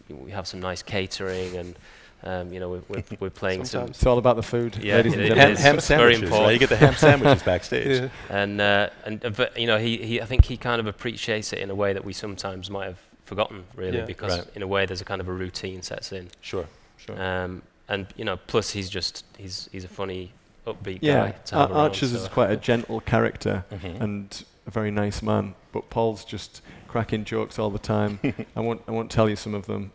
we 0.09 0.31
have 0.33 0.47
some 0.47 0.61
nice 0.61 0.83
catering 0.83 1.57
and. 1.57 1.77
Um, 2.25 2.53
you 2.53 2.59
know, 2.59 2.69
we're, 2.71 2.83
we're, 2.89 3.05
we're 3.21 3.31
playing 3.31 3.65
some, 3.65 3.89
It's 3.89 4.05
all 4.05 4.19
about 4.19 4.37
the 4.37 4.43
food, 4.43 4.77
Yeah, 4.83 4.97
ladies 4.97 5.15
it 5.15 5.21
and 5.21 5.23
is. 5.23 5.29
Ham, 5.29 5.37
gentlemen. 5.37 5.53
It's 5.53 5.63
ham 5.63 5.81
sandwiches, 5.81 6.31
right? 6.31 6.53
You 6.53 6.59
get 6.59 6.69
the 6.69 6.77
ham 6.77 6.95
sandwiches 6.95 7.43
backstage. 7.45 8.01
Yeah. 8.03 8.09
and 8.29 8.61
uh, 8.61 8.91
and 9.07 9.25
uh, 9.25 9.31
but 9.31 9.57
you 9.59 9.67
know 9.69 9.79
he, 9.79 9.99
he 9.99 10.21
I 10.21 10.25
think 10.25 10.45
he 10.45 10.57
kind 10.57 10.81
of 10.81 10.87
appreciates 10.89 11.53
it 11.53 11.61
in 11.61 11.71
a 11.71 11.75
way 11.75 11.93
that 11.93 12.05
we 12.05 12.13
sometimes 12.13 12.71
might 12.71 12.87
have 12.87 12.99
forgotten 13.25 13.65
really 13.77 13.99
Yeah. 13.99 14.05
because 14.05 14.39
Right. 14.39 14.47
in 14.57 14.63
a 14.63 14.67
way 14.67 14.85
there's 14.87 15.01
a 15.01 15.05
kind 15.05 15.21
of 15.21 15.29
a 15.29 15.33
routine 15.33 15.83
sets 15.83 16.11
in 16.13 16.29
Sure, 16.41 16.67
sure. 16.97 17.21
um, 17.23 17.63
and 17.89 18.07
you 18.17 18.25
know 18.25 18.37
plus 18.49 18.71
he's 18.71 18.91
just 18.91 19.25
he's 19.37 19.69
he's 19.71 19.85
a 19.85 19.89
funny 19.89 20.33
upbeat 20.67 20.99
Yeah, 21.03 21.27
guy 21.27 21.31
to 21.47 21.55
Ar- 21.57 21.61
have 21.69 21.71
around, 21.77 21.91
Archis 21.93 22.15
is 22.15 22.27
quite 22.29 22.51
a 22.51 22.57
gentle 22.57 23.01
character 23.01 23.65
Mhm. 23.73 24.01
and 24.01 24.45
a 24.67 24.71
very 24.71 24.91
nice 24.91 25.23
man, 25.23 25.55
but 25.73 25.89
Paul's 25.89 26.25
just 26.25 26.63
cracking 26.89 27.25
jokes 27.25 27.59
all 27.59 27.71
the 27.71 27.79
time. 27.79 28.19
I 28.57 28.61
won't 28.61 28.83
I 28.89 28.91
won't 28.91 29.11
tell 29.11 29.29
you 29.29 29.37
some 29.37 29.55
of 29.55 29.67
them. 29.67 29.93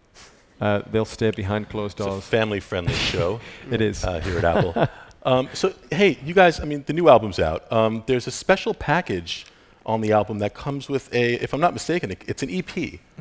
Uh, 0.61 0.81
they'll 0.91 1.05
stay 1.05 1.31
behind 1.31 1.69
closed 1.69 1.99
It's 1.99 2.07
a 2.07 2.09
doors. 2.09 2.23
family-friendly 2.25 2.93
show. 3.11 3.39
It 3.69 3.81
is. 3.81 4.03
uh, 4.03 4.19
here 4.21 4.37
at 4.37 4.43
Apple. 4.45 4.87
Um, 5.25 5.49
so, 5.53 5.73
hey, 5.91 6.17
you 6.23 6.33
guys, 6.33 6.59
I 6.59 6.65
mean, 6.65 6.83
the 6.85 6.93
new 6.93 7.07
album's 7.09 7.39
out. 7.39 7.69
Um, 7.71 8.03
there's 8.07 8.27
a 8.27 8.31
special 8.31 8.73
package 8.73 9.45
on 9.85 9.99
the 9.99 10.13
album 10.13 10.39
that 10.39 10.53
comes 10.53 10.87
with 10.87 11.13
a, 11.13 11.33
if 11.43 11.53
I'm 11.53 11.59
not 11.59 11.73
mistaken, 11.73 12.15
it's 12.27 12.41
an 12.43 12.49
EP 12.49 12.65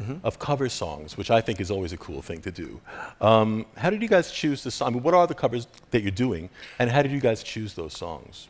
Mm-hmm. 0.00 0.14
of 0.24 0.38
cover 0.38 0.68
songs, 0.70 1.16
which 1.18 1.30
I 1.30 1.40
think 1.42 1.60
is 1.60 1.70
always 1.70 1.92
a 1.92 1.96
cool 1.98 2.22
thing 2.22 2.40
to 2.42 2.50
do. 2.50 2.80
Um, 3.20 3.66
how 3.76 3.90
did 3.90 4.00
you 4.00 4.08
guys 4.08 4.32
choose 4.32 4.62
the 4.64 4.70
song? 4.70 4.88
I 4.88 4.90
mean, 4.94 5.02
what 5.02 5.12
are 5.14 5.26
the 5.26 5.34
covers 5.34 5.66
that 5.90 6.00
you're 6.02 6.10
doing, 6.10 6.48
and 6.78 6.90
how 6.90 7.02
did 7.02 7.12
you 7.12 7.20
guys 7.20 7.42
choose 7.42 7.74
those 7.74 7.92
songs? 7.96 8.48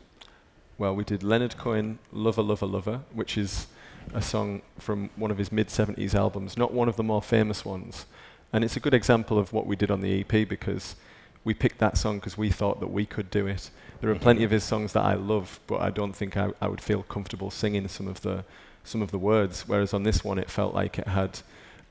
Well, 0.77 0.95
we 0.95 1.03
did 1.03 1.21
Leonard 1.21 1.57
Cohen, 1.57 1.99
Lover, 2.13 2.41
Lover, 2.41 2.65
Lover, 2.65 3.01
which 3.13 3.37
is 3.37 3.67
a 4.13 4.21
song 4.21 4.61
from 4.79 5.09
one 5.17 5.31
of 5.31 5.37
his 5.37 5.51
mid 5.51 5.67
70s 5.67 6.15
albums, 6.15 6.57
not 6.57 6.73
one 6.73 6.87
of 6.87 6.95
the 6.95 7.03
more 7.03 7.21
famous 7.21 7.65
ones. 7.65 8.05
And 8.53 8.63
it's 8.63 8.77
a 8.77 8.79
good 8.79 8.93
example 8.93 9.37
of 9.39 9.51
what 9.51 9.65
we 9.65 9.75
did 9.75 9.91
on 9.91 10.01
the 10.01 10.21
EP 10.21 10.47
because 10.47 10.95
we 11.43 11.53
picked 11.53 11.79
that 11.79 11.97
song 11.97 12.19
because 12.19 12.37
we 12.37 12.49
thought 12.49 12.79
that 12.79 12.91
we 12.91 13.05
could 13.05 13.29
do 13.29 13.47
it. 13.47 13.69
There 13.99 14.11
are 14.11 14.15
plenty 14.15 14.43
of 14.43 14.51
his 14.51 14.63
songs 14.63 14.93
that 14.93 15.03
I 15.03 15.15
love, 15.15 15.59
but 15.65 15.81
I 15.81 15.89
don't 15.89 16.13
think 16.13 16.37
I, 16.37 16.51
I 16.61 16.67
would 16.67 16.81
feel 16.81 17.03
comfortable 17.03 17.49
singing 17.49 17.87
some 17.87 18.07
of 18.07 18.21
the 18.21 18.45
some 18.83 19.01
of 19.01 19.11
the 19.11 19.17
words. 19.17 19.63
Whereas 19.67 19.93
on 19.93 20.03
this 20.03 20.23
one, 20.23 20.37
it 20.37 20.49
felt 20.49 20.73
like 20.73 20.99
it 20.99 21.07
had 21.07 21.39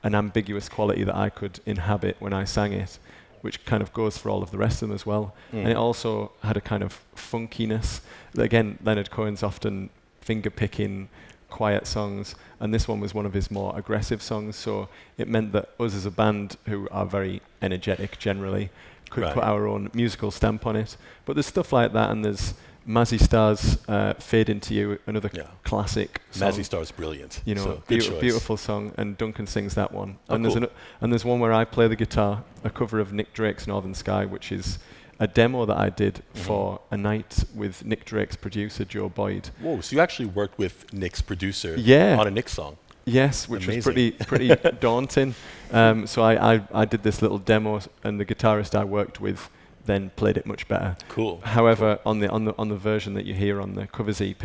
an 0.03 0.15
ambiguous 0.15 0.69
quality 0.69 1.03
that 1.03 1.15
I 1.15 1.29
could 1.29 1.59
inhabit 1.65 2.17
when 2.19 2.33
I 2.33 2.43
sang 2.43 2.71
it, 2.71 2.99
which 3.41 3.65
kind 3.65 3.81
of 3.81 3.91
goes 3.93 4.17
for 4.17 4.29
all 4.29 4.43
of 4.43 4.51
the 4.51 4.57
rest 4.57 4.81
of 4.81 4.89
them 4.89 4.95
as 4.95 5.05
well. 5.05 5.33
Hmm. 5.51 5.57
And 5.57 5.69
it 5.69 5.77
also 5.77 6.31
had 6.43 6.55
a 6.55 6.61
kind 6.61 6.83
of 6.83 6.99
funkiness. 7.15 8.01
Again, 8.37 8.77
Leonard 8.83 9.09
Cohen's 9.09 9.43
often 9.43 9.89
finger 10.21 10.49
picking, 10.49 11.09
quiet 11.59 11.85
songs, 11.87 12.35
and 12.59 12.73
this 12.73 12.87
one 12.87 12.99
was 12.99 13.13
one 13.13 13.25
of 13.27 13.33
his 13.33 13.49
more 13.51 13.69
aggressive 13.77 14.21
songs. 14.21 14.55
So 14.55 14.89
it 15.17 15.27
meant 15.27 15.51
that 15.53 15.69
us 15.79 15.93
as 15.95 16.05
a 16.05 16.11
band, 16.11 16.57
who 16.65 16.87
are 16.91 17.05
very 17.05 17.41
energetic 17.61 18.17
generally, 18.17 18.69
could 19.11 19.23
Right. 19.23 19.33
put 19.35 19.43
our 19.43 19.67
own 19.67 19.89
musical 19.93 20.31
stamp 20.31 20.65
on 20.65 20.75
it. 20.75 20.97
But 21.25 21.35
there's 21.35 21.45
stuff 21.45 21.71
like 21.71 21.93
that, 21.93 22.09
and 22.11 22.25
there's 22.25 22.55
Mazzy 22.87 23.19
Star's 23.21 23.77
uh, 23.87 24.13
"Fade 24.15 24.49
Into 24.49 24.73
You," 24.73 24.99
another 25.07 25.29
Yeah. 25.31 25.43
classic. 25.63 26.19
Song. 26.31 26.49
Mazzy 26.51 26.65
Star's 26.65 26.91
brilliant. 26.91 27.41
You 27.45 27.55
know, 27.55 27.63
so, 27.63 27.83
good 27.87 28.19
beautiful 28.19 28.57
song, 28.57 28.91
and 28.97 29.17
Duncan 29.17 29.47
sings 29.47 29.73
that 29.75 29.91
one. 29.93 30.17
Oh, 30.29 30.35
and 30.35 30.43
there's 30.43 30.55
cool. 30.55 30.63
ano- 30.63 30.73
and 31.01 31.11
there's 31.13 31.23
one 31.23 31.39
where 31.39 31.53
I 31.53 31.63
play 31.65 31.87
the 31.87 31.95
guitar, 31.95 32.43
a 32.63 32.69
cover 32.69 32.99
of 32.99 33.13
Nick 33.13 33.31
Drake's 33.33 33.67
"Northern 33.67 33.93
Sky," 33.93 34.25
which 34.25 34.51
is 34.51 34.79
a 35.23 35.27
demo 35.27 35.65
that 35.65 35.77
I 35.77 35.89
did 36.03 36.15
Mhm. 36.15 36.39
for 36.45 36.63
a 36.91 36.97
night 36.97 37.31
with 37.61 37.75
Nick 37.85 38.01
Drake's 38.05 38.35
producer 38.45 38.83
Joe 38.93 39.09
Boyd. 39.09 39.49
Whoa, 39.63 39.81
so 39.81 39.95
you 39.95 40.01
actually 40.01 40.29
worked 40.41 40.57
with 40.63 40.75
Nick's 40.93 41.21
producer 41.21 41.75
Yeah. 41.77 42.17
on 42.19 42.27
a 42.27 42.31
Nick 42.31 42.49
song. 42.49 42.73
Yes, 43.05 43.49
which 43.49 43.65
was 43.67 43.83
pretty 43.83 44.11
pretty 44.11 44.49
daunting. 44.87 45.35
Um, 45.71 46.07
so 46.07 46.17
I, 46.31 46.33
I 46.55 46.61
I 46.81 46.85
did 46.85 47.01
this 47.03 47.21
little 47.21 47.37
demo, 47.51 47.79
and 48.03 48.19
the 48.19 48.25
guitarist 48.31 48.73
I 48.75 48.85
worked 48.99 49.17
with 49.19 49.49
then 49.85 50.11
played 50.15 50.37
it 50.37 50.45
much 50.45 50.63
better. 50.67 50.95
Cool. 51.09 51.41
However, 51.43 51.99
on 52.05 52.19
the 52.21 52.29
on 52.29 52.45
the 52.45 52.53
on 52.57 52.67
the 52.69 52.77
version 52.91 53.13
that 53.15 53.25
you 53.25 53.33
hear 53.33 53.55
on 53.61 53.75
the 53.75 53.87
covers 53.87 54.21
EP, 54.21 54.43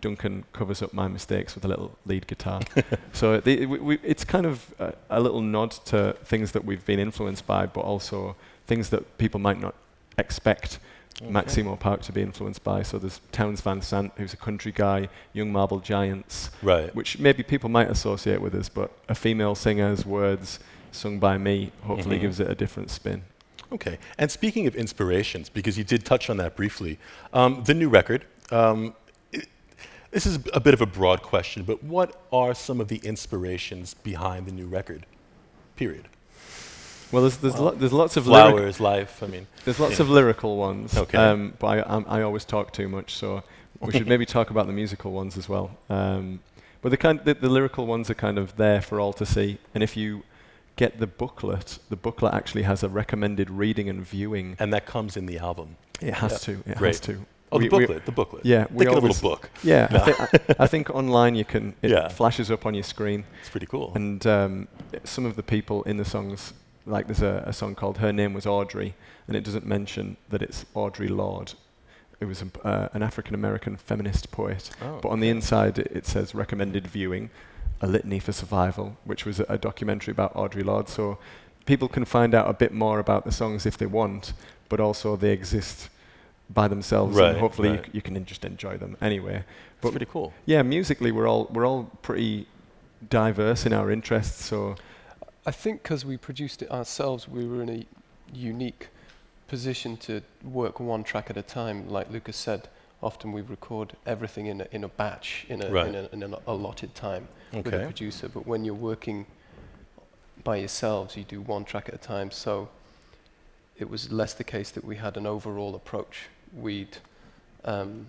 Duncan 0.00 0.44
covers 0.52 0.82
up 0.82 0.92
my 0.92 1.06
mistakes 1.08 1.54
with 1.54 1.64
a 1.64 1.68
little 1.68 1.90
lead 2.04 2.26
guitar. 2.26 2.60
so 3.12 3.38
the, 3.46 3.66
we, 3.66 3.78
we, 3.78 3.98
it's 4.02 4.24
kind 4.24 4.46
of 4.46 4.56
a, 4.80 4.94
a 5.08 5.20
little 5.20 5.40
nod 5.40 5.70
to 5.90 6.16
things 6.24 6.50
that 6.52 6.64
we've 6.64 6.84
been 6.84 6.98
influenced 6.98 7.46
by, 7.46 7.66
but 7.66 7.82
also 7.82 8.34
things 8.66 8.88
that 8.90 9.02
people 9.18 9.38
might 9.38 9.60
not 9.60 9.74
expect 10.18 10.78
Maximo 11.22 11.76
Park 11.76 12.02
to 12.02 12.12
be 12.12 12.20
influenced 12.22 12.64
by. 12.64 12.82
So 12.82 12.98
there's 12.98 13.20
Townes 13.30 13.60
Van 13.60 13.80
Zandt, 13.80 14.12
who's 14.16 14.32
a 14.32 14.36
country 14.36 14.72
guy, 14.72 15.08
Young 15.32 15.52
Marble 15.52 15.78
Giants, 15.78 16.50
Right. 16.62 16.92
which 16.94 17.18
maybe 17.18 17.42
people 17.42 17.68
might 17.68 17.88
associate 17.90 18.40
with 18.40 18.54
us, 18.54 18.68
but 18.68 18.90
a 19.08 19.14
female 19.14 19.54
singer's 19.54 20.04
words 20.04 20.58
sung 20.90 21.18
by 21.18 21.38
me 21.38 21.70
hopefully 21.82 22.18
Mhm. 22.18 22.22
gives 22.22 22.40
it 22.40 22.50
a 22.50 22.54
different 22.54 22.90
spin. 22.90 23.22
Okay. 23.70 23.98
And 24.18 24.30
speaking 24.30 24.66
of 24.66 24.74
inspirations, 24.74 25.48
because 25.48 25.78
you 25.78 25.84
did 25.84 26.04
touch 26.04 26.28
on 26.28 26.36
that 26.38 26.56
briefly, 26.56 26.98
um, 27.32 27.62
the 27.64 27.72
new 27.74 27.88
record. 27.88 28.24
Um, 28.50 28.94
it, 29.32 29.48
this 30.10 30.26
is 30.26 30.38
a 30.52 30.60
bit 30.60 30.74
of 30.74 30.80
a 30.82 30.86
broad 30.86 31.22
question, 31.22 31.62
but 31.62 31.82
what 31.82 32.20
are 32.32 32.52
some 32.52 32.80
of 32.80 32.88
the 32.88 32.96
inspirations 32.98 33.94
behind 33.94 34.46
the 34.46 34.52
new 34.52 34.66
record? 34.66 35.06
Period. 35.76 36.08
Well, 37.12 37.22
there's 37.22 37.36
there's, 37.36 37.54
Wow. 37.54 37.60
lo- 37.66 37.74
there's 37.74 37.92
lots 37.92 38.16
of 38.16 38.24
Flowers, 38.24 38.80
life. 38.80 39.22
I 39.22 39.26
mean, 39.26 39.46
there's 39.64 39.78
lots 39.78 39.98
Yeah. 39.98 40.02
of 40.04 40.10
lyrical 40.10 40.56
ones. 40.56 40.96
Okay. 40.96 41.18
Um, 41.18 41.54
but 41.58 41.66
I, 41.66 41.94
I'm, 41.96 42.04
I 42.08 42.22
always 42.22 42.44
talk 42.44 42.72
too 42.72 42.88
much, 42.88 43.14
so 43.14 43.42
we 43.80 43.92
should 43.92 44.06
maybe 44.08 44.26
talk 44.26 44.50
about 44.50 44.66
the 44.66 44.72
musical 44.72 45.12
ones 45.12 45.36
as 45.36 45.48
well. 45.48 45.70
Um, 45.90 46.40
but 46.80 46.88
the 46.90 46.96
kind 46.96 47.20
the, 47.24 47.34
the 47.34 47.48
lyrical 47.48 47.86
ones 47.86 48.10
are 48.10 48.14
kind 48.14 48.38
of 48.38 48.56
there 48.56 48.80
for 48.80 48.98
all 48.98 49.12
to 49.14 49.26
see, 49.26 49.58
and 49.74 49.82
if 49.84 49.96
you 49.96 50.22
get 50.76 50.98
the 50.98 51.06
booklet, 51.06 51.78
the 51.90 51.96
booklet 51.96 52.32
actually 52.32 52.62
has 52.62 52.82
a 52.82 52.88
recommended 52.88 53.50
reading 53.50 53.88
and 53.90 54.04
viewing. 54.06 54.56
and 54.58 54.72
that 54.72 54.86
comes 54.86 55.16
in 55.16 55.26
the 55.26 55.38
album. 55.38 55.76
It 56.00 56.14
has 56.14 56.32
Yeah. 56.32 56.38
to. 56.38 56.52
It 56.70 56.78
Great. 56.78 56.88
has 56.88 57.00
to. 57.00 57.26
Oh, 57.52 57.58
We- 57.58 57.64
the 57.68 57.70
booklet. 57.70 58.06
the 58.06 58.12
booklet. 58.12 58.46
Yeah, 58.46 58.66
we 58.70 58.86
Think 58.86 58.96
of 58.96 59.04
a 59.04 59.06
little 59.06 59.30
book. 59.30 59.50
Yeah, 59.62 59.86
No. 59.92 59.98
I, 59.98 60.02
think, 60.10 60.50
I, 60.60 60.64
I 60.64 60.66
think 60.66 60.88
online 60.90 61.34
you 61.34 61.44
can. 61.44 61.74
It 61.82 61.90
Yeah. 61.90 62.08
flashes 62.08 62.50
up 62.50 62.64
on 62.64 62.72
your 62.72 62.82
screen, 62.84 63.24
It's 63.42 63.50
pretty 63.50 63.66
cool. 63.66 63.92
and 63.94 64.26
um, 64.26 64.68
some 65.04 65.26
of 65.26 65.36
the 65.36 65.42
people 65.42 65.82
in 65.82 65.98
the 65.98 66.04
songs, 66.06 66.54
like 66.86 67.06
there's 67.06 67.22
a, 67.22 67.42
a 67.46 67.52
song 67.52 67.74
called 67.74 67.98
"Her 67.98 68.12
Name 68.12 68.34
Was 68.34 68.44
Audre," 68.44 68.92
and 69.28 69.36
it 69.36 69.44
doesn't 69.44 69.66
mention 69.66 70.16
that 70.30 70.42
it's 70.42 70.64
Audre 70.74 71.08
Lorde. 71.10 71.54
It 72.20 72.26
was 72.26 72.42
a, 72.42 72.66
uh, 72.66 72.88
an 72.92 73.02
African 73.02 73.34
American 73.34 73.76
feminist 73.76 74.30
poet, 74.30 74.70
Oh, 74.80 75.00
but 75.02 75.08
on 75.08 75.20
the 75.20 75.28
inside 75.28 75.78
it, 75.78 75.88
it 75.92 76.06
says 76.06 76.34
recommended 76.34 76.86
viewing, 76.86 77.30
a 77.80 77.86
litany 77.86 78.18
for 78.20 78.32
survival, 78.32 78.96
which 79.04 79.24
was 79.26 79.40
a, 79.40 79.46
a 79.48 79.58
documentary 79.58 80.12
about 80.12 80.32
Audre 80.34 80.64
Lorde. 80.64 80.88
So 80.88 81.18
people 81.66 81.88
can 81.88 82.04
find 82.04 82.34
out 82.34 82.48
a 82.48 82.52
bit 82.52 82.72
more 82.72 82.98
about 83.00 83.24
the 83.24 83.32
songs 83.32 83.66
if 83.66 83.76
they 83.76 83.86
want, 83.86 84.32
but 84.68 84.78
also 84.80 85.16
they 85.16 85.30
exist 85.32 85.88
by 86.50 86.68
themselves, 86.68 87.16
Right, 87.16 87.30
and 87.30 87.38
hopefully 87.38 87.70
you, 87.70 87.74
right. 87.76 87.86
c- 87.86 87.90
you 87.94 88.02
can 88.02 88.24
just 88.24 88.44
enjoy 88.44 88.76
them 88.76 88.96
anyway. 89.00 89.36
It's 89.38 89.80
But 89.80 89.90
pretty 89.92 90.06
cool. 90.06 90.32
yeah, 90.46 90.62
musically 90.62 91.10
we're 91.10 91.26
all 91.28 91.48
we're 91.50 91.66
all 91.66 91.84
pretty 92.02 92.46
diverse 93.08 93.66
in 93.66 93.72
our 93.72 93.90
interests. 93.90 94.44
So 94.44 94.76
I 95.44 95.50
think 95.50 95.82
because 95.82 96.04
we 96.04 96.16
produced 96.16 96.62
it 96.62 96.70
ourselves, 96.70 97.28
we 97.28 97.44
were 97.46 97.62
in 97.62 97.68
a 97.70 97.86
unique 98.32 98.88
position 99.48 99.96
to 99.98 100.22
work 100.44 100.78
one 100.80 101.02
track 101.04 101.30
at 101.30 101.36
a 101.36 101.42
time. 101.42 101.88
Like 101.88 102.10
Lucas 102.10 102.36
said, 102.36 102.68
often 103.02 103.32
we 103.32 103.42
record 103.42 103.94
everything 104.06 104.46
in 104.46 104.60
a, 104.60 104.68
in 104.70 104.84
a 104.84 104.88
batch, 104.88 105.44
in, 105.48 105.62
a, 105.62 105.70
Right. 105.70 105.88
in, 105.88 105.94
a, 105.96 106.08
in 106.12 106.22
an 106.22 106.36
allotted 106.46 106.94
time 106.94 107.28
with 107.52 107.66
a 107.66 107.80
producer. 107.84 108.28
But 108.28 108.46
when 108.46 108.64
you're 108.64 108.74
working 108.74 109.26
by 110.44 110.56
yourselves, 110.56 111.16
you 111.16 111.24
do 111.24 111.40
one 111.40 111.64
track 111.64 111.88
at 111.88 111.94
a 111.94 111.98
time. 111.98 112.30
So 112.30 112.68
it 113.76 113.90
was 113.90 114.12
less 114.12 114.34
the 114.34 114.44
case 114.44 114.70
that 114.70 114.84
we 114.84 114.96
had 114.96 115.16
an 115.16 115.26
overall 115.26 115.74
approach. 115.74 116.28
We'd, 116.56 116.98
um, 117.64 118.06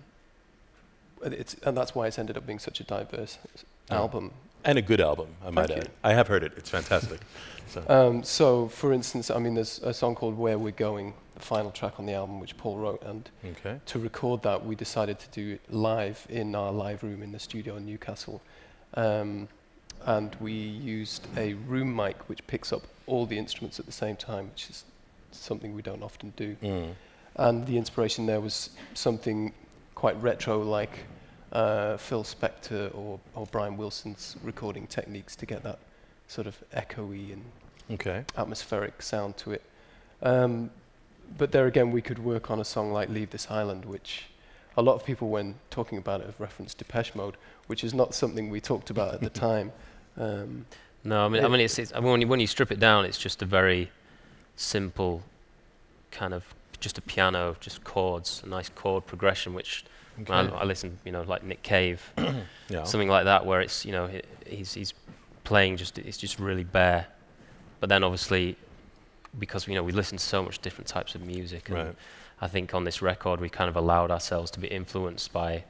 and 1.24 1.34
it's, 1.34 1.54
and 1.64 1.76
that's 1.76 1.94
why 1.96 2.06
it's 2.06 2.18
ended 2.18 2.36
up 2.36 2.46
being 2.46 2.58
such 2.60 2.78
a 2.80 2.84
diverse 2.84 3.38
Yeah. 3.90 3.96
album. 3.96 4.30
And 4.64 4.78
a 4.78 4.82
good 4.82 5.00
album, 5.00 5.28
I 5.44 5.50
might 5.50 5.68
Thank 5.68 5.78
add. 5.78 5.84
you. 5.88 5.92
I 6.02 6.14
have 6.14 6.28
heard 6.28 6.42
it. 6.42 6.52
It's 6.56 6.70
fantastic. 6.70 7.20
So, 7.66 7.82
Um, 7.88 8.22
so, 8.22 8.68
for 8.68 8.92
instance, 8.92 9.30
I 9.30 9.38
mean, 9.38 9.54
there's 9.54 9.80
a 9.82 9.94
song 9.94 10.14
called 10.14 10.36
"Where 10.36 10.58
We're 10.58 10.70
Going," 10.70 11.14
the 11.34 11.40
final 11.40 11.70
track 11.70 11.98
on 11.98 12.04
the 12.06 12.12
album, 12.12 12.38
which 12.38 12.56
Paul 12.58 12.76
wrote, 12.76 13.02
and 13.02 13.28
okay. 13.44 13.80
to 13.86 13.98
record 13.98 14.42
that, 14.42 14.64
we 14.64 14.76
decided 14.76 15.18
to 15.18 15.28
do 15.30 15.54
it 15.54 15.72
live 15.74 16.24
in 16.28 16.54
our 16.54 16.70
live 16.70 17.02
room 17.02 17.22
in 17.22 17.32
the 17.32 17.38
studio 17.38 17.76
in 17.76 17.86
Newcastle, 17.86 18.42
um, 18.94 19.48
and 20.04 20.36
we 20.40 20.52
used 20.52 21.26
a 21.36 21.54
room 21.54 21.96
mic 21.96 22.28
which 22.28 22.46
picks 22.46 22.72
up 22.72 22.82
all 23.06 23.24
the 23.26 23.38
instruments 23.38 23.80
at 23.80 23.86
the 23.86 23.92
same 23.92 24.14
time, 24.14 24.50
which 24.50 24.68
is 24.70 24.84
something 25.32 25.74
we 25.74 25.82
don't 25.82 26.02
often 26.02 26.32
do. 26.36 26.56
Mm. 26.62 26.94
And 27.36 27.66
the 27.66 27.76
inspiration 27.76 28.26
there 28.26 28.40
was 28.40 28.70
something 28.92 29.52
quite 29.94 30.20
retro, 30.22 30.62
like 30.62 30.98
uh, 31.54 31.96
Phil 31.96 32.24
Spector 32.24 32.94
or, 32.94 33.20
or 33.34 33.46
Brian 33.50 33.76
Wilson's 33.76 34.36
recording 34.42 34.86
techniques 34.86 35.36
to 35.36 35.46
get 35.46 35.62
that 35.62 35.78
sort 36.28 36.46
of 36.46 36.62
echoey 36.74 37.32
and 37.32 37.42
Okay. 37.92 38.24
atmospheric 38.36 39.02
sound 39.02 39.36
to 39.38 39.52
it. 39.52 39.62
Um, 40.22 40.70
but 41.38 41.52
there 41.52 41.66
again, 41.66 41.90
we 41.90 42.00
could 42.02 42.18
work 42.18 42.50
on 42.50 42.60
a 42.60 42.64
song 42.64 42.92
like 42.92 43.08
Leave 43.10 43.30
This 43.30 43.50
Island, 43.50 43.84
which 43.84 44.24
a 44.76 44.82
lot 44.82 44.94
of 44.94 45.04
people, 45.04 45.28
when 45.28 45.54
talking 45.70 45.98
about 45.98 46.20
it, 46.20 46.26
have 46.26 46.40
referenced 46.40 46.78
Depeche 46.78 47.14
Mode, 47.14 47.36
which 47.66 47.84
is 47.84 47.92
not 47.94 48.14
something 48.14 48.50
we 48.50 48.60
talked 48.60 48.90
about 48.90 49.14
at 49.14 49.20
the 49.20 49.30
time. 49.48 49.70
Um, 50.16 50.66
No, 51.04 51.26
I 51.26 51.28
mean, 51.28 51.44
I 51.44 51.48
mean, 51.48 51.60
it's, 51.60 51.78
it's 51.78 51.92
I 51.94 52.00
mean, 52.00 52.10
when 52.10 52.20
you, 52.22 52.26
when 52.28 52.40
you 52.40 52.46
strip 52.46 52.72
it 52.72 52.80
down, 52.80 53.04
it's 53.04 53.18
just 53.18 53.42
a 53.42 53.46
very 53.46 53.90
simple 54.56 55.22
kind 56.10 56.32
of 56.32 56.44
just 56.80 56.96
a 56.98 57.02
piano, 57.02 57.56
just 57.60 57.84
chords, 57.84 58.42
a 58.44 58.48
nice 58.48 58.68
chord 58.70 59.06
progression, 59.06 59.52
which 59.54 59.84
when 60.16 60.30
I, 60.30 60.48
I 60.60 60.64
listen, 60.64 60.98
you 61.04 61.12
know, 61.12 61.22
like 61.22 61.42
Nick 61.44 61.62
Cave, 61.62 62.12
Yeah. 62.68 62.84
something 62.84 63.08
like 63.08 63.24
that, 63.24 63.44
where 63.46 63.60
it's 63.60 63.84
you 63.84 63.92
know 63.92 64.06
he, 64.06 64.22
he's 64.46 64.74
he's 64.74 64.94
playing 65.44 65.76
just 65.76 65.98
it's 65.98 66.16
just 66.18 66.38
really 66.38 66.64
bare, 66.64 67.06
but 67.80 67.88
then 67.88 68.02
obviously 68.04 68.56
because 69.38 69.66
you 69.68 69.74
know 69.74 69.82
we 69.82 69.92
listen 69.92 70.16
to 70.18 70.24
so 70.24 70.42
much 70.42 70.60
different 70.60 70.86
types 70.88 71.14
of 71.14 71.20
music, 71.26 71.68
and 71.68 71.78
Right. 71.78 71.94
I 72.40 72.48
think 72.48 72.74
on 72.74 72.84
this 72.84 73.02
record 73.02 73.40
we 73.40 73.48
kind 73.48 73.68
of 73.68 73.76
allowed 73.76 74.10
ourselves 74.10 74.50
to 74.52 74.60
be 74.60 74.68
influenced 74.68 75.32
by 75.32 75.64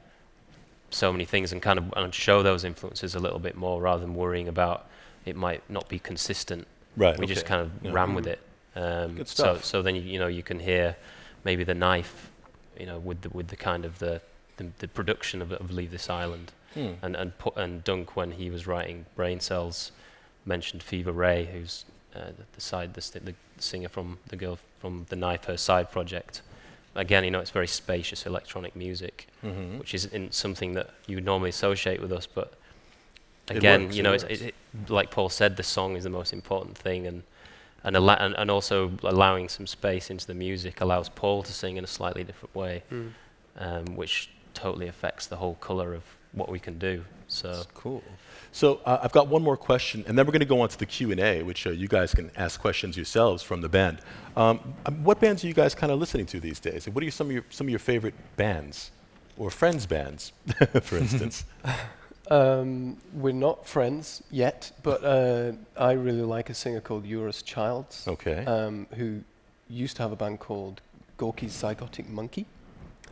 so 0.89 1.11
many 1.11 1.25
things 1.25 1.51
and 1.51 1.61
kind 1.61 1.79
of 1.79 1.93
and 1.97 2.13
show 2.13 2.41
those 2.43 2.63
influences 2.63 3.15
a 3.15 3.19
little 3.19 3.39
bit 3.39 3.55
more 3.55 3.81
rather 3.81 4.01
than 4.01 4.15
worrying 4.15 4.47
about 4.47 4.87
it 5.25 5.35
might 5.35 5.67
not 5.69 5.89
be 5.89 5.99
consistent. 5.99 6.67
Right. 6.95 7.17
We 7.19 7.25
just 7.25 7.45
kind 7.45 7.61
of 7.61 7.71
Yeah. 7.81 7.91
ran 7.91 8.13
with 8.13 8.27
it. 8.27 8.39
Um, 8.75 9.15
Good 9.15 9.27
so 9.27 9.43
stuff. 9.43 9.65
so 9.65 9.81
then 9.81 9.95
you, 9.95 10.01
you 10.01 10.19
know 10.19 10.27
you 10.27 10.43
can 10.43 10.59
hear 10.59 10.95
maybe 11.43 11.63
the 11.63 11.73
knife, 11.73 12.29
you 12.79 12.85
know, 12.85 12.99
with 12.99 13.21
the 13.21 13.29
with 13.29 13.47
the 13.47 13.55
kind 13.55 13.83
of 13.85 13.99
the 13.99 14.21
the, 14.57 14.67
the 14.79 14.87
production 14.87 15.41
of, 15.41 15.51
of 15.51 15.71
Leave 15.71 15.91
This 15.91 16.09
Island 16.09 16.51
Hmm. 16.73 16.95
and 17.01 17.15
and 17.15 17.37
pu- 17.37 17.53
and 17.55 17.83
Dunk 17.85 18.17
when 18.17 18.31
he 18.31 18.49
was 18.49 18.67
writing 18.67 19.05
Brain 19.15 19.39
Cells 19.39 19.93
mentioned 20.45 20.83
Fever 20.83 21.13
Ray, 21.13 21.45
who's 21.45 21.85
uh, 22.13 22.19
the, 22.37 22.43
the 22.53 22.59
side 22.61 22.93
the, 22.95 23.19
the 23.19 23.33
singer 23.59 23.87
from 23.87 24.17
the 24.27 24.35
girl 24.35 24.59
from 24.79 25.05
the 25.09 25.15
Knife 25.15 25.45
Her 25.45 25.55
Side 25.57 25.89
project. 25.89 26.41
Again, 26.93 27.23
you 27.23 27.31
know, 27.31 27.39
it's 27.39 27.51
very 27.51 27.67
spacious 27.67 28.25
electronic 28.25 28.75
music, 28.75 29.27
Mhm. 29.43 29.79
which 29.79 29.93
isn't 29.93 30.33
something 30.33 30.73
that 30.73 30.89
you 31.07 31.15
would 31.15 31.25
normally 31.25 31.49
associate 31.49 32.01
with 32.01 32.11
us, 32.11 32.25
but 32.27 32.53
again, 33.49 33.83
works, 33.85 33.95
you 33.95 34.01
it 34.01 34.03
know, 34.03 34.13
it's, 34.13 34.23
it, 34.25 34.41
it, 34.41 34.55
like 34.89 35.11
Paul 35.11 35.29
said, 35.29 35.55
the 35.57 35.63
song 35.63 35.95
is 35.95 36.03
the 36.03 36.09
most 36.09 36.33
important 36.33 36.77
thing, 36.77 37.07
and 37.07 37.23
and, 37.85 37.95
alla- 37.95 38.17
and 38.19 38.33
and 38.37 38.51
also 38.51 38.91
allowing 39.03 39.47
some 39.49 39.65
space 39.67 40.09
into 40.09 40.25
the 40.27 40.33
music 40.33 40.81
allows 40.81 41.07
Paul 41.07 41.41
to 41.43 41.53
sing 41.53 41.77
in 41.77 41.83
a 41.85 41.87
slightly 41.87 42.23
different 42.25 42.53
way, 42.55 42.83
um, 43.57 43.95
which 43.95 44.29
totally 44.55 44.87
affects 44.87 45.27
the 45.27 45.35
whole 45.35 45.55
color 45.55 45.93
of 45.93 46.03
what 46.31 46.49
we 46.49 46.59
can 46.59 46.79
do. 46.79 47.03
So 47.27 47.51
That's 47.51 47.67
cool. 47.73 48.03
So 48.51 48.79
uh, 48.85 48.99
I've 49.01 49.11
got 49.11 49.27
one 49.27 49.41
more 49.41 49.57
question, 49.57 50.03
and 50.07 50.17
then 50.17 50.25
we're 50.25 50.31
going 50.31 50.39
to 50.39 50.45
go 50.45 50.61
on 50.61 50.69
to 50.69 50.79
the 50.79 50.85
Q 50.85 51.11
and 51.11 51.19
A, 51.19 51.43
which 51.43 51.67
uh, 51.67 51.71
you 51.71 51.87
guys 51.87 52.13
can 52.13 52.31
ask 52.37 52.59
questions 52.59 52.95
yourselves 52.95 53.43
from 53.43 53.61
the 53.61 53.69
band. 53.69 53.99
Um, 54.37 54.75
um, 54.85 55.03
what 55.03 55.19
bands 55.19 55.43
are 55.43 55.47
you 55.47 55.53
guys 55.53 55.75
kind 55.75 55.91
of 55.91 55.99
listening 55.99 56.25
to 56.27 56.39
these 56.39 56.59
days? 56.59 56.87
What 56.87 57.01
are 57.01 57.05
your, 57.05 57.11
some 57.11 57.27
of 57.27 57.33
your 57.33 57.43
some 57.49 57.67
of 57.67 57.71
your 57.71 57.79
favorite 57.79 58.13
bands, 58.37 58.91
or 59.37 59.49
friends' 59.49 59.85
bands, 59.85 60.31
for 60.81 60.97
instance? 60.97 61.43
um, 62.31 62.97
we're 63.13 63.33
not 63.33 63.67
friends 63.67 64.23
yet, 64.31 64.71
but 64.83 65.03
uh, 65.03 65.51
I 65.77 65.91
really 65.93 66.21
like 66.21 66.49
a 66.49 66.53
singer 66.53 66.81
called 66.81 67.05
Euros 67.05 67.43
Childs, 67.43 68.07
okay. 68.07 68.45
um, 68.45 68.87
who 68.95 69.21
used 69.67 69.97
to 69.97 70.03
have 70.03 70.13
a 70.13 70.15
band 70.15 70.39
called 70.39 70.79
Gorky's 71.17 71.53
Zygotic 71.53 72.09
Mynci 72.09 72.45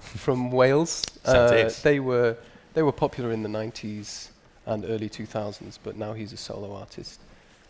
from 0.03 0.51
Wales. 0.51 1.03
Uh, 1.25 1.69
they 1.83 1.99
were 1.99 2.35
they 2.73 2.83
were 2.83 2.91
popular 2.91 3.31
in 3.31 3.43
the 3.43 3.49
90s 3.49 4.29
and 4.65 4.85
early 4.85 5.09
2000s, 5.09 5.77
but 5.83 5.95
now 5.97 6.13
he's 6.13 6.33
a 6.33 6.37
solo 6.37 6.73
artist, 6.75 7.19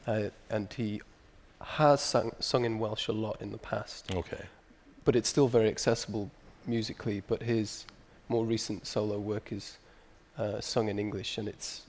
uh, 0.07 0.29
and 0.49 0.71
he 0.73 1.01
has 1.61 2.01
sung, 2.01 2.31
sung 2.39 2.65
in 2.65 2.77
Welsh 2.79 3.07
a 3.07 3.11
lot 3.13 3.41
in 3.41 3.51
the 3.51 3.57
past. 3.57 4.11
okay. 4.15 4.43
But 5.05 5.15
it's 5.15 5.27
still 5.29 5.47
very 5.47 5.67
accessible 5.69 6.29
musically. 6.65 7.21
But 7.27 7.41
his 7.41 7.85
more 8.29 8.45
recent 8.45 8.85
solo 8.87 9.17
work 9.19 9.51
is 9.51 9.77
uh, 10.37 10.61
sung 10.61 10.87
in 10.89 10.97
English, 10.99 11.37
and 11.37 11.47
it's 11.47 11.81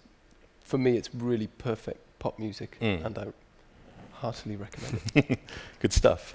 for 0.64 0.78
me 0.78 0.96
it's 0.96 1.10
really 1.14 1.46
perfect 1.46 1.98
pop 2.18 2.38
music, 2.38 2.76
Mm. 2.80 3.04
and 3.04 3.18
I 3.18 3.26
heartily 4.12 4.56
recommend 4.56 5.00
it. 5.14 5.38
Good 5.80 5.92
stuff. 5.92 6.34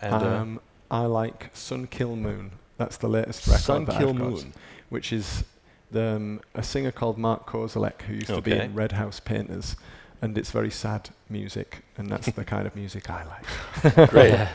And 0.00 0.14
uh, 0.14 0.26
um, 0.40 0.60
I 0.90 1.06
like 1.06 1.50
Sun 1.54 1.86
Kil 1.88 2.16
Moon. 2.16 2.50
That's 2.78 2.96
the 2.96 3.08
latest 3.08 3.46
record 3.46 3.60
Sun 3.60 3.84
that 3.86 3.98
Kil 3.98 4.10
I've 4.10 4.18
got, 4.18 4.30
Moon. 4.30 4.52
which 4.88 5.12
is 5.12 5.44
the, 5.90 6.16
um, 6.16 6.40
a 6.54 6.62
singer 6.62 6.92
called 6.92 7.18
Mark 7.18 7.46
Kozelek 7.46 8.02
who 8.02 8.14
used 8.14 8.28
to 8.28 8.40
be 8.40 8.52
in 8.52 8.74
Red 8.74 8.92
House 8.92 9.20
Painters, 9.20 9.76
and 10.22 10.38
it's 10.38 10.50
very 10.50 10.70
sad 10.70 11.10
music, 11.28 11.84
and 11.96 12.08
that's 12.08 12.30
the 12.30 12.44
kind 12.44 12.66
of 12.66 12.74
music 12.74 13.10
I 13.10 13.24
like. 13.24 14.10
Great. 14.10 14.34
How 14.34 14.48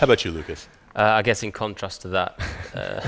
about 0.00 0.24
you, 0.24 0.32
Lucas? 0.32 0.68
uh, 0.96 1.02
I 1.02 1.22
guess 1.22 1.42
in 1.42 1.52
contrast 1.52 2.02
to 2.02 2.08
that, 2.08 2.38
uh, 2.74 3.00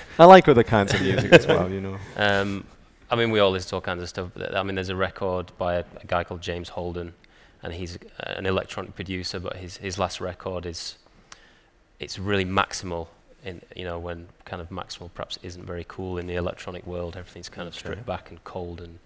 I 0.18 0.24
like 0.24 0.48
other 0.48 0.64
kinds 0.64 0.94
of 0.94 1.02
music 1.02 1.32
as 1.32 1.46
well, 1.46 1.70
you 1.70 1.80
know. 1.80 1.98
Um, 2.16 2.64
I 3.10 3.16
mean, 3.16 3.30
we 3.30 3.40
all 3.40 3.50
listen 3.50 3.70
to 3.70 3.74
all 3.76 3.80
kinds 3.80 4.02
of 4.02 4.08
stuff. 4.08 4.30
But 4.34 4.56
I 4.56 4.62
mean, 4.62 4.74
there's 4.74 4.88
a 4.88 4.96
record 4.96 5.52
by 5.58 5.74
a, 5.74 5.84
a 6.00 6.06
guy 6.06 6.24
called 6.24 6.40
James 6.40 6.70
Holden, 6.70 7.14
and 7.62 7.74
he's 7.74 7.96
uh, 7.96 8.34
an 8.36 8.46
electronic 8.46 8.94
producer. 8.94 9.38
But 9.38 9.56
his 9.56 9.76
his 9.78 9.98
last 9.98 10.20
record 10.20 10.64
is 10.66 10.96
it's 12.00 12.18
really 12.18 12.44
maximal. 12.44 13.08
In 13.44 13.62
you 13.76 13.84
know 13.84 13.98
when 14.00 14.26
kind 14.44 14.60
of 14.60 14.68
maximal 14.70 15.10
perhaps 15.14 15.38
isn't 15.42 15.64
very 15.64 15.84
cool 15.88 16.18
in 16.18 16.26
the 16.26 16.34
electronic 16.34 16.86
world. 16.86 17.16
Everything's 17.16 17.48
kind 17.48 17.68
of 17.68 17.74
stripped 17.74 18.04
back 18.04 18.30
and 18.30 18.42
cold 18.44 18.80
and 18.80 18.98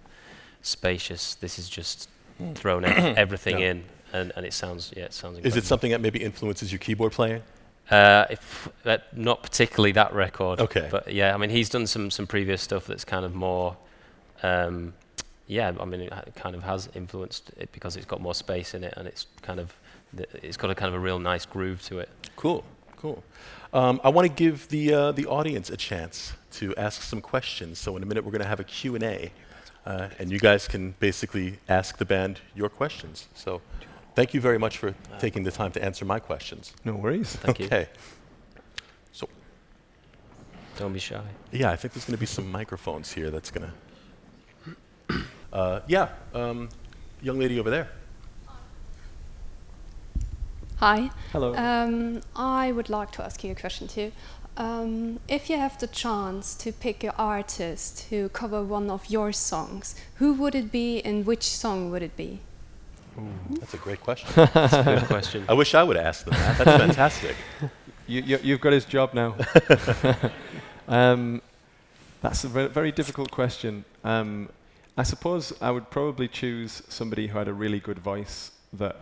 spacious. 0.62 1.34
This 1.34 1.58
is 1.58 1.68
just 1.68 2.08
Hmm. 2.38 2.54
thrown 2.54 2.84
everything 3.24 3.58
Yeah. 3.58 3.70
in, 3.72 3.84
and, 4.12 4.32
and 4.36 4.46
it 4.46 4.54
sounds 4.54 4.92
yeah, 4.96 5.04
it 5.04 5.12
sounds. 5.12 5.36
Good. 5.36 5.46
Is 5.46 5.56
it 5.56 5.64
something 5.64 5.90
that 5.90 6.00
maybe 6.00 6.22
influences 6.22 6.72
your 6.72 6.78
keyboard 6.78 7.12
playing? 7.12 7.42
Uh, 7.90 8.24
if, 8.30 8.68
uh, 8.86 8.96
not 9.14 9.42
particularly 9.42 9.92
that 9.92 10.14
record. 10.14 10.60
Okay. 10.60 10.88
But 10.90 11.12
yeah, 11.12 11.34
I 11.34 11.36
mean, 11.36 11.50
he's 11.50 11.68
done 11.68 11.86
some 11.86 12.10
some 12.10 12.26
previous 12.26 12.62
stuff 12.62 12.86
that's 12.86 13.04
kind 13.04 13.24
of 13.26 13.34
more. 13.34 13.76
Um, 14.42 14.94
yeah, 15.46 15.72
I 15.78 15.84
mean, 15.84 16.00
it 16.00 16.12
kind 16.36 16.54
of 16.56 16.62
has 16.62 16.88
influenced 16.94 17.50
it 17.58 17.70
because 17.72 17.96
it's 17.96 18.06
got 18.06 18.20
more 18.22 18.34
space 18.34 18.72
in 18.72 18.82
it, 18.82 18.94
and 18.96 19.06
it's 19.06 19.26
kind 19.42 19.60
of 19.60 19.74
th- 20.16 20.28
it's 20.42 20.56
got 20.56 20.70
a 20.70 20.74
kind 20.74 20.88
of 20.88 20.94
a 20.94 20.98
real 21.04 21.18
nice 21.18 21.44
groove 21.44 21.82
to 21.82 21.98
it. 21.98 22.08
Cool, 22.36 22.64
cool. 23.02 23.24
Um, 23.72 24.00
I 24.04 24.10
want 24.10 24.28
to 24.28 24.32
give 24.32 24.68
the 24.68 24.94
uh, 24.94 25.12
the 25.12 25.26
audience 25.26 25.70
a 25.70 25.76
chance 25.76 26.34
to 26.52 26.74
ask 26.76 27.02
some 27.02 27.20
questions. 27.20 27.80
So 27.80 27.96
in 27.96 28.02
a 28.02 28.06
minute, 28.06 28.24
we're 28.24 28.30
going 28.30 28.42
to 28.42 28.48
have 28.48 28.60
a 28.60 28.64
Q 28.64 28.94
and 28.94 29.02
A, 29.02 29.32
uh, 29.84 30.08
and 30.20 30.30
you 30.30 30.38
guys 30.38 30.68
can 30.68 30.94
basically 31.00 31.58
ask 31.68 31.98
the 31.98 32.04
band 32.04 32.40
your 32.54 32.68
questions. 32.68 33.26
So, 33.34 33.60
thank 34.14 34.34
you 34.34 34.40
very 34.40 34.58
much 34.58 34.78
for 34.78 34.94
taking 35.18 35.42
the 35.42 35.50
time 35.50 35.72
to 35.72 35.84
answer 35.84 36.04
my 36.04 36.20
questions. 36.20 36.72
No 36.84 36.94
worries. 36.94 37.34
Thank 37.36 37.58
you. 37.58 37.66
okay. 37.66 37.88
So 39.10 39.28
Don't 40.78 40.92
be 40.92 41.00
shy. 41.00 41.22
yeah, 41.50 41.72
I 41.72 41.76
think 41.76 41.94
there's 41.94 42.04
going 42.04 42.16
to 42.16 42.20
be 42.20 42.26
some 42.26 42.50
microphones 42.52 43.12
here. 43.12 43.30
That's 43.30 43.50
going 43.50 43.66
to. 43.68 43.74
Uh, 45.52 45.80
yeah, 45.86 46.08
um, 46.32 46.68
young 47.20 47.38
lady 47.38 47.60
over 47.60 47.68
there. 47.68 47.90
Hi. 50.82 51.12
Hello. 51.30 51.54
Um, 51.54 52.22
I 52.34 52.72
would 52.72 52.90
like 52.90 53.12
to 53.12 53.22
ask 53.22 53.44
you 53.44 53.52
a 53.52 53.54
question 53.54 53.86
too. 53.86 54.10
Um, 54.56 55.20
if 55.28 55.48
you 55.48 55.56
have 55.56 55.78
the 55.78 55.86
chance 55.86 56.56
to 56.56 56.72
pick 56.72 57.04
an 57.04 57.12
artist 57.16 58.08
to 58.08 58.30
cover 58.30 58.64
one 58.64 58.90
of 58.90 59.08
your 59.08 59.30
songs, 59.30 59.94
who 60.16 60.34
would 60.34 60.56
it 60.56 60.72
be 60.72 61.00
and 61.04 61.24
which 61.24 61.44
song 61.44 61.92
would 61.92 62.02
it 62.02 62.16
be? 62.16 62.40
That's 63.60 63.74
a 63.74 63.76
great 63.76 64.00
question. 64.00 64.28
That's 64.54 64.72
a 64.72 64.82
good 64.82 65.04
question. 65.04 65.44
I 65.48 65.52
wish 65.52 65.72
I 65.72 65.84
would 65.84 65.96
ask 65.96 66.24
them 66.24 66.34
that. 66.34 66.58
That's 66.58 66.78
fantastic. 66.78 67.36
You, 68.08 68.20
you, 68.22 68.38
you've 68.42 68.60
got 68.60 68.72
his 68.72 68.84
job 68.84 69.14
now. 69.14 69.36
um, 70.88 71.40
that's 72.20 72.42
a 72.42 72.48
very, 72.48 72.68
very 72.68 72.90
difficult 72.90 73.30
question. 73.30 73.84
Um, 74.02 74.48
I 74.98 75.04
suppose 75.04 75.52
I 75.60 75.70
would 75.70 75.88
probably 75.88 76.26
choose 76.26 76.82
somebody 76.88 77.28
who 77.28 77.38
had 77.38 77.46
a 77.46 77.52
really 77.52 77.78
good 77.78 78.00
voice 78.00 78.50
that, 78.72 78.96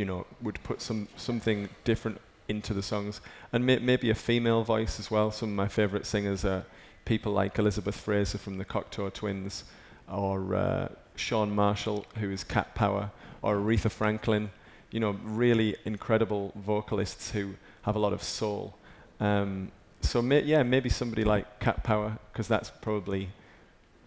you 0.00 0.06
know, 0.06 0.26
would 0.40 0.58
put 0.62 0.80
some 0.80 1.08
something 1.16 1.68
different 1.84 2.18
into 2.48 2.72
the 2.72 2.82
songs, 2.82 3.20
and 3.52 3.66
may, 3.66 3.78
maybe 3.78 4.08
a 4.10 4.14
female 4.14 4.62
voice 4.64 4.98
as 4.98 5.10
well. 5.10 5.30
Some 5.30 5.50
of 5.50 5.56
my 5.64 5.68
favourite 5.68 6.06
singers 6.06 6.42
are 6.44 6.64
people 7.04 7.32
like 7.32 7.58
Elizabeth 7.58 7.96
Fraser 7.96 8.38
from 8.38 8.56
the 8.56 8.64
Cocteau 8.64 9.12
Twins, 9.12 9.64
or 10.08 10.54
uh, 10.54 10.88
Chan 11.16 11.50
Marshall, 11.54 12.06
who 12.20 12.30
is 12.30 12.44
Cat 12.44 12.74
Power, 12.74 13.10
or 13.42 13.56
Aretha 13.56 13.90
Franklin. 13.90 14.50
You 14.90 15.00
know, 15.00 15.12
really 15.22 15.76
incredible 15.84 16.52
vocalists 16.56 17.30
who 17.30 17.54
have 17.82 17.94
a 17.94 17.98
lot 17.98 18.14
of 18.14 18.22
soul. 18.22 18.74
Um, 19.20 19.70
so 20.00 20.22
may, 20.22 20.42
yeah, 20.42 20.62
maybe 20.62 20.88
somebody 20.88 21.24
like 21.24 21.60
Cat 21.60 21.84
Power, 21.84 22.18
because 22.32 22.48
that's 22.48 22.70
probably 22.70 23.28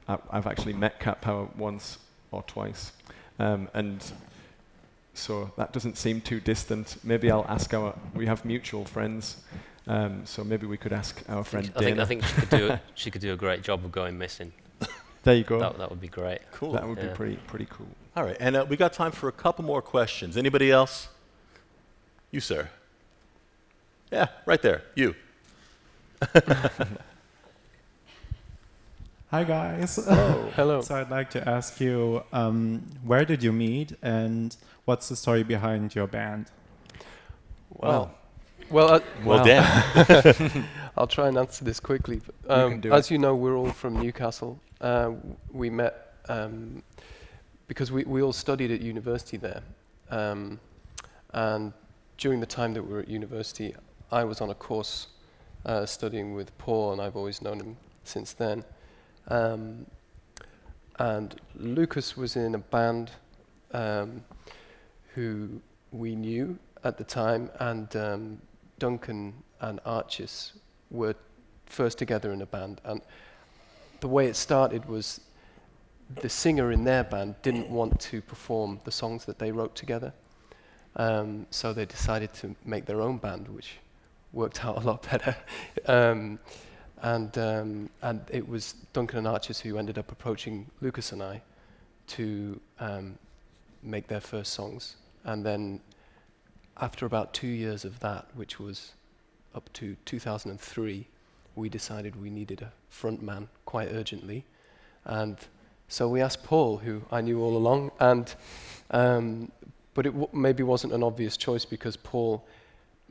I, 0.08 0.18
I've 0.32 0.48
actually 0.48 0.74
met 0.74 1.00
Cat 1.00 1.22
Power 1.22 1.48
once 1.56 2.00
or 2.32 2.42
twice, 2.48 2.94
um, 3.38 3.70
and 3.76 4.04
so 5.14 5.52
that 5.58 5.72
doesn't 5.72 5.98
seem 5.98 6.22
too 6.22 6.40
distant. 6.40 6.98
Maybe 7.04 7.30
I'll 7.32 7.46
ask 7.48 7.74
our 7.74 7.96
we 8.14 8.26
have 8.26 8.46
mutual 8.46 8.86
friends, 8.86 9.38
um, 9.88 10.26
so 10.26 10.44
maybe 10.44 10.66
we 10.66 10.78
could 10.78 10.94
ask 10.94 11.24
our 11.30 11.44
friend 11.44 11.72
I 11.76 11.80
think, 11.80 11.96
Dana. 11.98 12.02
I 12.02 12.06
think 12.06 12.24
she 12.24 12.34
could 12.36 12.50
do 12.50 12.68
a, 12.70 12.82
she 12.96 13.12
could 13.12 13.22
do 13.22 13.34
a 13.34 13.36
great 13.36 13.62
job 13.62 13.86
of 13.86 13.92
going 13.92 14.18
missing. 14.18 14.54
there 15.24 15.36
you 15.36 15.44
go. 15.44 15.60
That, 15.60 15.78
that 15.78 15.90
would 15.90 16.02
be 16.02 16.08
great. 16.08 16.40
Cool. 16.52 16.74
That 16.74 16.88
would 16.88 17.00
be 17.00 17.08
pretty 17.08 17.38
pretty 17.48 17.68
cool. 17.70 17.88
All 18.16 18.24
right, 18.24 18.38
and 18.40 18.56
uh, 18.56 18.66
we 18.68 18.78
got 18.78 18.94
time 18.94 19.12
for 19.12 19.28
a 19.28 19.32
couple 19.32 19.66
more 19.66 19.82
questions. 19.82 20.38
Anybody 20.38 20.72
else? 20.72 21.10
You, 22.32 22.40
sir. 22.40 22.70
Yeah, 24.12 24.28
right 24.46 24.62
there. 24.62 24.84
You. 24.96 25.16
Hi 29.34 29.44
guys. 29.44 29.96
Hello. 30.56 30.82
so 30.82 30.94
I'd 30.94 31.10
like 31.10 31.32
to 31.32 31.50
ask 31.50 31.82
you, 31.82 32.22
um, 32.32 32.84
where 33.04 33.26
did 33.26 33.42
you 33.42 33.52
meet, 33.52 33.94
and 34.04 34.56
what's 34.86 35.10
the 35.10 35.16
story 35.16 35.42
behind 35.42 35.96
your 35.96 36.06
band? 36.06 36.52
Well, 37.72 38.14
well, 38.70 38.92
uh, 38.94 39.00
Well, 39.26 39.44
Wow. 39.44 40.64
I'll 40.98 41.08
try 41.08 41.30
and 41.30 41.38
answer 41.40 41.66
this 41.66 41.80
quickly. 41.80 42.18
You 42.48 42.52
Um, 42.54 42.72
can 42.74 42.82
do 42.82 42.94
as 42.94 43.08
it. 43.10 43.14
you 43.16 43.18
know, 43.18 43.34
we're 43.36 43.56
all 43.56 43.72
from 43.72 44.00
Newcastle. 44.00 44.60
Uh, 44.80 45.14
we 45.52 45.72
met 45.72 46.14
um, 46.30 46.84
because 47.68 47.92
we, 47.92 48.04
we 48.04 48.22
all 48.22 48.34
studied 48.34 48.70
at 48.70 48.82
university 48.82 49.38
there. 49.38 49.64
Um, 50.12 50.60
and 51.34 51.74
during 52.20 52.40
the 52.40 52.46
time 52.46 52.76
that 52.76 52.84
we 52.84 52.94
were 52.94 53.00
at 53.00 53.08
university, 53.08 53.74
I 54.12 54.26
was 54.26 54.42
on 54.42 54.52
a 54.52 54.56
course 54.56 55.08
uh, 55.66 55.88
studying 55.88 56.36
with 56.36 56.56
Paul, 56.60 56.92
and 56.92 57.02
I've 57.02 57.16
always 57.16 57.42
known 57.42 57.60
him 57.60 57.78
since 58.04 58.34
then. 58.34 58.64
Um, 59.28 59.86
and 61.00 61.36
Lucas 61.56 62.16
was 62.16 62.36
in 62.36 62.56
a 62.56 62.60
band 62.60 63.12
um, 63.72 64.24
who 65.16 65.62
we 65.92 66.16
knew 66.16 66.58
at 66.84 66.98
the 66.98 67.04
time, 67.04 67.50
and 67.60 67.96
um, 67.96 68.42
Duncan 68.80 69.34
and 69.62 69.80
Archis 69.86 70.52
were 70.92 71.16
first 71.66 71.98
together 71.98 72.32
in 72.34 72.42
a 72.42 72.46
band. 72.46 72.82
And 72.84 73.02
the 74.02 74.08
way 74.08 74.28
it 74.28 74.36
started 74.36 74.86
was 74.86 75.22
the 76.22 76.30
singer 76.30 76.72
in 76.72 76.84
their 76.84 77.04
band 77.04 77.36
didn't 77.42 77.70
want 77.70 78.00
to 78.00 78.22
perform 78.22 78.80
the 78.84 78.92
songs 78.92 79.26
that 79.26 79.40
they 79.40 79.52
wrote 79.52 79.76
together. 79.76 80.14
Um, 80.96 81.48
so 81.50 81.74
they 81.74 81.86
decided 81.86 82.34
to 82.36 82.56
make 82.66 82.86
their 82.86 83.02
own 83.02 83.18
band, 83.18 83.48
which 83.48 83.78
worked 84.32 84.64
out 84.66 84.78
a 84.78 84.86
lot 84.86 85.10
better. 85.10 85.36
um, 85.88 86.40
and, 87.04 87.38
um, 87.38 87.90
and 88.02 88.22
it 88.32 88.48
was 88.48 88.74
Duncan 88.94 89.20
and 89.20 89.28
Archis 89.28 89.60
who 89.60 89.78
ended 89.78 89.98
up 89.98 90.12
approaching 90.12 90.66
Lucas 90.82 91.12
and 91.12 91.22
I 91.22 91.42
to 92.08 92.60
um, 92.80 93.18
make 93.84 94.08
their 94.08 94.22
first 94.22 94.54
songs. 94.54 94.96
And 95.26 95.46
then 95.46 95.82
after 96.78 97.06
about 97.06 97.34
two 97.34 97.48
years 97.48 97.86
of 97.86 98.00
that, 98.00 98.26
which 98.34 98.60
was 98.60 98.94
up 99.54 99.72
to 99.74 99.96
2003, 100.06 101.06
we 101.56 101.70
decided 101.70 102.20
we 102.20 102.30
needed 102.30 102.62
a 102.62 102.72
front 102.90 103.22
man 103.22 103.48
quite 103.66 103.90
urgently. 103.92 104.46
And 105.06 105.38
so 105.88 106.08
we 106.08 106.22
asked 106.22 106.44
Paul, 106.44 106.78
who 106.78 107.04
I 107.12 107.22
knew 107.22 107.42
all 107.42 107.56
along, 107.56 107.92
and 108.00 108.34
um, 108.92 109.52
but 109.94 110.06
it 110.06 110.12
w- 110.12 110.30
maybe 110.34 110.64
wasn't 110.64 110.94
an 110.94 111.04
obvious 111.04 111.38
choice 111.38 111.66
because 111.66 111.98
Paul, 111.98 112.44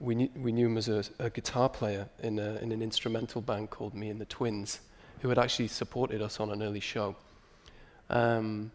we 0.03 0.17
knew, 0.17 0.29
we 0.37 0.51
knew 0.51 0.67
him 0.67 0.77
as 0.77 0.89
a, 0.89 1.05
a 1.21 1.31
guitar 1.31 1.69
player 1.69 2.09
in, 2.23 2.39
a, 2.41 2.57
in 2.57 2.73
an 2.73 2.83
instrumental 2.83 3.41
band 3.41 3.71
called 3.71 3.95
Me 3.95 4.09
and 4.09 4.21
the 4.21 4.25
Twins, 4.25 4.81
who 5.21 5.29
had 5.29 5.39
actually 5.39 5.69
supported 5.69 6.21
us 6.21 6.41
on 6.41 6.51
an 6.51 6.61
early 6.63 6.81
show. 6.81 7.15
Um, 8.11 8.73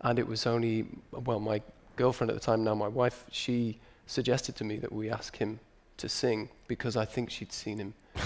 and 0.00 0.18
it 0.18 0.26
was 0.26 0.46
only, 0.46 0.86
well, 1.10 1.40
my 1.40 1.60
girlfriend 1.96 2.30
at 2.30 2.34
the 2.34 2.40
time, 2.40 2.62
now 2.62 2.74
my 2.74 2.86
wife, 2.88 3.24
she 3.32 3.78
suggested 4.06 4.54
to 4.56 4.64
me 4.64 4.76
that 4.76 4.92
we 4.92 5.10
ask 5.10 5.36
him 5.36 5.58
to 5.96 6.08
sing 6.08 6.48
because 6.68 6.96
I 6.96 7.04
think 7.04 7.30
she'd 7.30 7.52
seen 7.52 7.78
him 7.78 7.94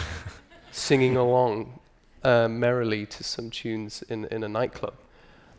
singing 0.71 1.17
along 1.17 1.81
uh, 2.23 2.47
merrily 2.47 3.07
to 3.07 3.25
some 3.25 3.51
tunes 3.51 4.03
in, 4.11 4.27
in 4.27 4.45
a 4.45 4.49
nightclub. 4.49 4.95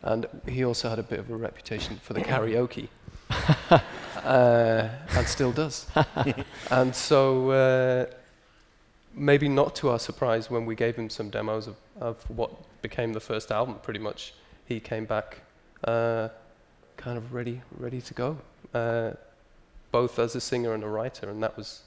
And 0.02 0.26
he 0.48 0.64
also 0.64 0.88
had 0.88 1.00
a 1.00 1.02
bit 1.02 1.18
of 1.18 1.30
a 1.30 1.36
reputation 1.36 1.96
for 1.96 2.14
the 2.14 2.20
karaoke, 2.30 2.88
uh, 4.26 4.88
and 5.10 5.26
still 5.26 5.52
does. 5.52 5.86
and 6.70 6.94
so, 6.94 7.50
uh, 7.50 8.06
maybe 9.14 9.48
not 9.48 9.74
to 9.76 9.90
our 9.90 9.98
surprise, 9.98 10.50
when 10.50 10.66
we 10.66 10.74
gave 10.74 10.96
him 10.96 11.08
some 11.08 11.30
demos 11.30 11.66
of, 11.68 11.76
of 12.00 12.30
what 12.30 12.50
became 12.82 13.12
the 13.12 13.20
first 13.20 13.50
album, 13.50 13.76
pretty 13.82 14.00
much, 14.00 14.34
he 14.66 14.80
came 14.80 15.04
back 15.04 15.38
uh, 15.84 16.28
kind 16.96 17.16
of 17.16 17.32
ready, 17.32 17.62
ready 17.78 18.00
to 18.00 18.14
go, 18.14 18.38
uh, 18.74 19.12
both 19.92 20.18
as 20.18 20.34
a 20.34 20.40
singer 20.40 20.74
and 20.74 20.82
a 20.82 20.88
writer, 20.88 21.30
and 21.30 21.42
that 21.42 21.56
was 21.56 21.82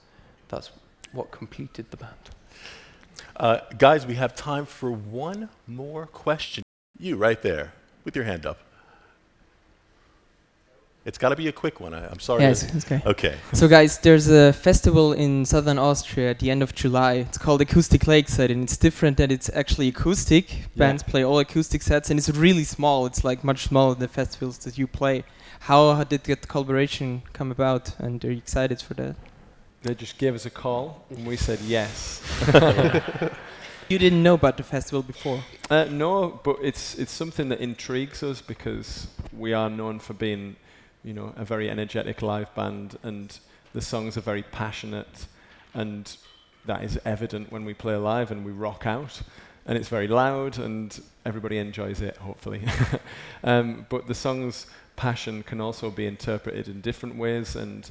that's 0.48 0.72
what 1.12 1.30
completed 1.32 1.92
the 1.92 1.98
band. 1.98 2.30
Uh, 3.36 3.60
guys, 3.78 4.08
we 4.08 4.16
have 4.16 4.36
time 4.36 4.66
for 4.66 4.92
one 4.92 5.50
more 5.68 6.06
question. 6.06 6.64
You, 6.98 7.18
right 7.18 7.42
there, 7.42 7.74
with 8.04 8.16
your 8.16 8.26
hand 8.26 8.46
up. 8.46 8.60
It's 11.10 11.18
got 11.18 11.30
to 11.30 11.36
be 11.36 11.48
a 11.48 11.52
quick 11.52 11.80
one. 11.80 11.96
I, 11.96 12.08
I'm 12.08 12.20
sorry. 12.20 12.44
Yes, 12.44 12.62
it's 12.64 12.86
okay. 12.86 13.02
Okay. 13.04 13.36
So, 13.54 13.68
guys, 13.68 13.98
there's 13.98 14.30
a 14.30 14.54
festival 14.54 15.12
in 15.14 15.44
southern 15.44 15.80
Austria 15.80 16.30
at 16.30 16.38
the 16.38 16.52
end 16.52 16.62
of 16.62 16.76
July. 16.76 17.14
It's 17.14 17.40
called 17.40 17.62
Acoustic 17.62 18.06
Lakeside, 18.06 18.52
and 18.52 18.64
it's 18.64 18.78
different 18.78 19.18
that 19.18 19.32
it's 19.32 19.50
actually 19.56 19.88
acoustic. 19.88 20.46
Bands 20.76 21.02
play 21.02 21.24
all 21.24 21.40
acoustic 21.40 21.82
sets, 21.82 22.12
and 22.12 22.20
it's 22.20 22.30
really 22.30 22.64
small. 22.64 23.08
It's 23.08 23.24
like 23.24 23.44
much 23.44 23.64
smaller 23.64 23.96
than 23.96 24.02
the 24.02 24.08
festivals 24.08 24.60
that 24.60 24.78
you 24.78 24.86
play. 24.86 25.24
How, 25.62 25.94
how 25.94 26.04
did 26.04 26.26
that 26.26 26.48
collaboration 26.48 27.24
come 27.34 27.50
about, 27.52 27.98
and 27.98 28.24
are 28.24 28.32
you 28.32 28.38
excited 28.38 28.80
for 28.80 28.94
that? 28.94 29.16
They 29.82 29.96
just 29.96 30.20
gave 30.20 30.36
us 30.36 30.46
a 30.46 30.52
call, 30.52 31.06
and 31.10 31.26
we 31.26 31.38
said 31.38 31.60
yes. 31.62 32.22
You 33.90 33.98
didn't 33.98 34.22
know 34.22 34.36
about 34.36 34.58
the 34.58 34.64
festival 34.64 35.02
before. 35.02 35.44
Uh, 35.68 35.86
no, 35.86 36.40
but 36.44 36.58
it's 36.62 36.94
it's 37.00 37.12
something 37.12 37.50
that 37.50 37.60
intrigues 37.60 38.22
us 38.22 38.40
because 38.40 39.08
we 39.36 39.52
are 39.52 39.68
known 39.68 39.98
for 39.98 40.14
being, 40.14 40.58
you 41.10 41.16
know, 41.16 41.34
a 41.38 41.44
very 41.44 41.72
energetic 41.72 42.22
live 42.22 42.54
band, 42.54 42.96
and 43.02 43.40
the 43.74 43.82
songs 43.82 44.16
are 44.16 44.22
very 44.22 44.44
passionate, 44.44 45.26
and 45.74 46.16
that 46.68 46.84
is 46.84 47.00
evident 47.04 47.52
when 47.52 47.66
we 47.66 47.74
play 47.74 47.96
live 47.96 48.30
and 48.30 48.46
we 48.46 48.52
rock 48.52 48.86
out, 48.86 49.24
and 49.66 49.76
it's 49.76 49.90
very 49.90 50.08
loud, 50.08 50.60
and 50.60 51.02
everybody 51.26 51.58
enjoys 51.58 52.00
it, 52.00 52.16
hopefully. 52.18 52.62
um, 53.44 53.88
but 53.90 54.06
the 54.06 54.14
song's 54.14 54.68
passion 54.98 55.42
can 55.42 55.60
also 55.60 55.90
be 55.90 56.06
interpreted 56.06 56.68
in 56.68 56.80
different 56.80 57.16
ways, 57.16 57.56
and 57.56 57.90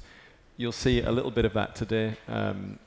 you'll 0.56 0.70
see 0.70 1.02
a 1.02 1.10
little 1.10 1.32
bit 1.32 1.44
of 1.44 1.54
that 1.54 1.74
today. 1.74 2.16
Um, 2.28 2.78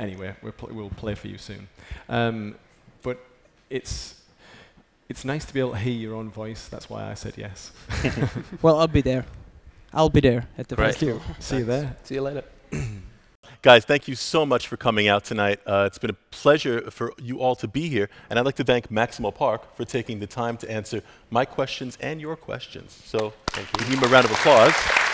anyway, 0.00 0.34
we'll, 0.42 0.50
pl- 0.50 0.70
we'll 0.72 0.90
play 0.90 1.14
for 1.14 1.28
you 1.28 1.38
soon. 1.38 1.68
Um, 2.08 2.56
but 3.02 3.24
it's 3.70 4.16
it's 5.08 5.24
nice 5.24 5.44
to 5.44 5.54
be 5.54 5.60
able 5.60 5.72
to 5.72 5.78
hear 5.78 5.92
your 5.92 6.14
own 6.16 6.30
voice. 6.30 6.68
That's 6.68 6.90
why 6.90 7.08
I 7.08 7.14
said 7.14 7.34
yes. 7.36 7.70
Well, 8.62 8.78
I'll 8.78 8.88
be 8.88 9.02
there. 9.02 9.26
I'll 9.92 10.08
be 10.08 10.20
there 10.20 10.48
at 10.56 10.68
the 10.68 10.76
Great. 10.76 10.92
festival. 10.94 11.20
See 11.38 11.58
you 11.58 11.64
there. 11.64 11.96
See 12.04 12.14
you 12.14 12.22
later. 12.22 12.44
Guys, 13.62 13.84
thank 13.84 14.08
you 14.08 14.14
so 14.14 14.46
much 14.46 14.68
for 14.68 14.78
coming 14.78 15.06
out 15.06 15.24
tonight. 15.24 15.60
Uh, 15.66 15.84
it's 15.86 15.98
been 15.98 16.10
a 16.10 16.16
pleasure 16.30 16.90
for 16.90 17.12
you 17.20 17.40
all 17.40 17.54
to 17.56 17.68
be 17.68 17.88
here, 17.90 18.08
and 18.30 18.38
I'd 18.38 18.46
like 18.46 18.54
to 18.56 18.64
thank 18.64 18.90
Maximo 18.90 19.30
Park 19.30 19.76
for 19.76 19.84
taking 19.84 20.18
the 20.18 20.26
time 20.26 20.56
to 20.58 20.70
answer 20.70 21.02
my 21.28 21.44
questions 21.44 21.98
and 22.00 22.22
your 22.22 22.36
questions. 22.36 22.98
So, 23.04 23.34
thank 23.48 23.68
you. 23.72 23.90
give 23.90 23.98
him 23.98 24.04
a 24.10 24.12
round 24.12 24.24
of 24.24 24.30
applause. 24.30 25.09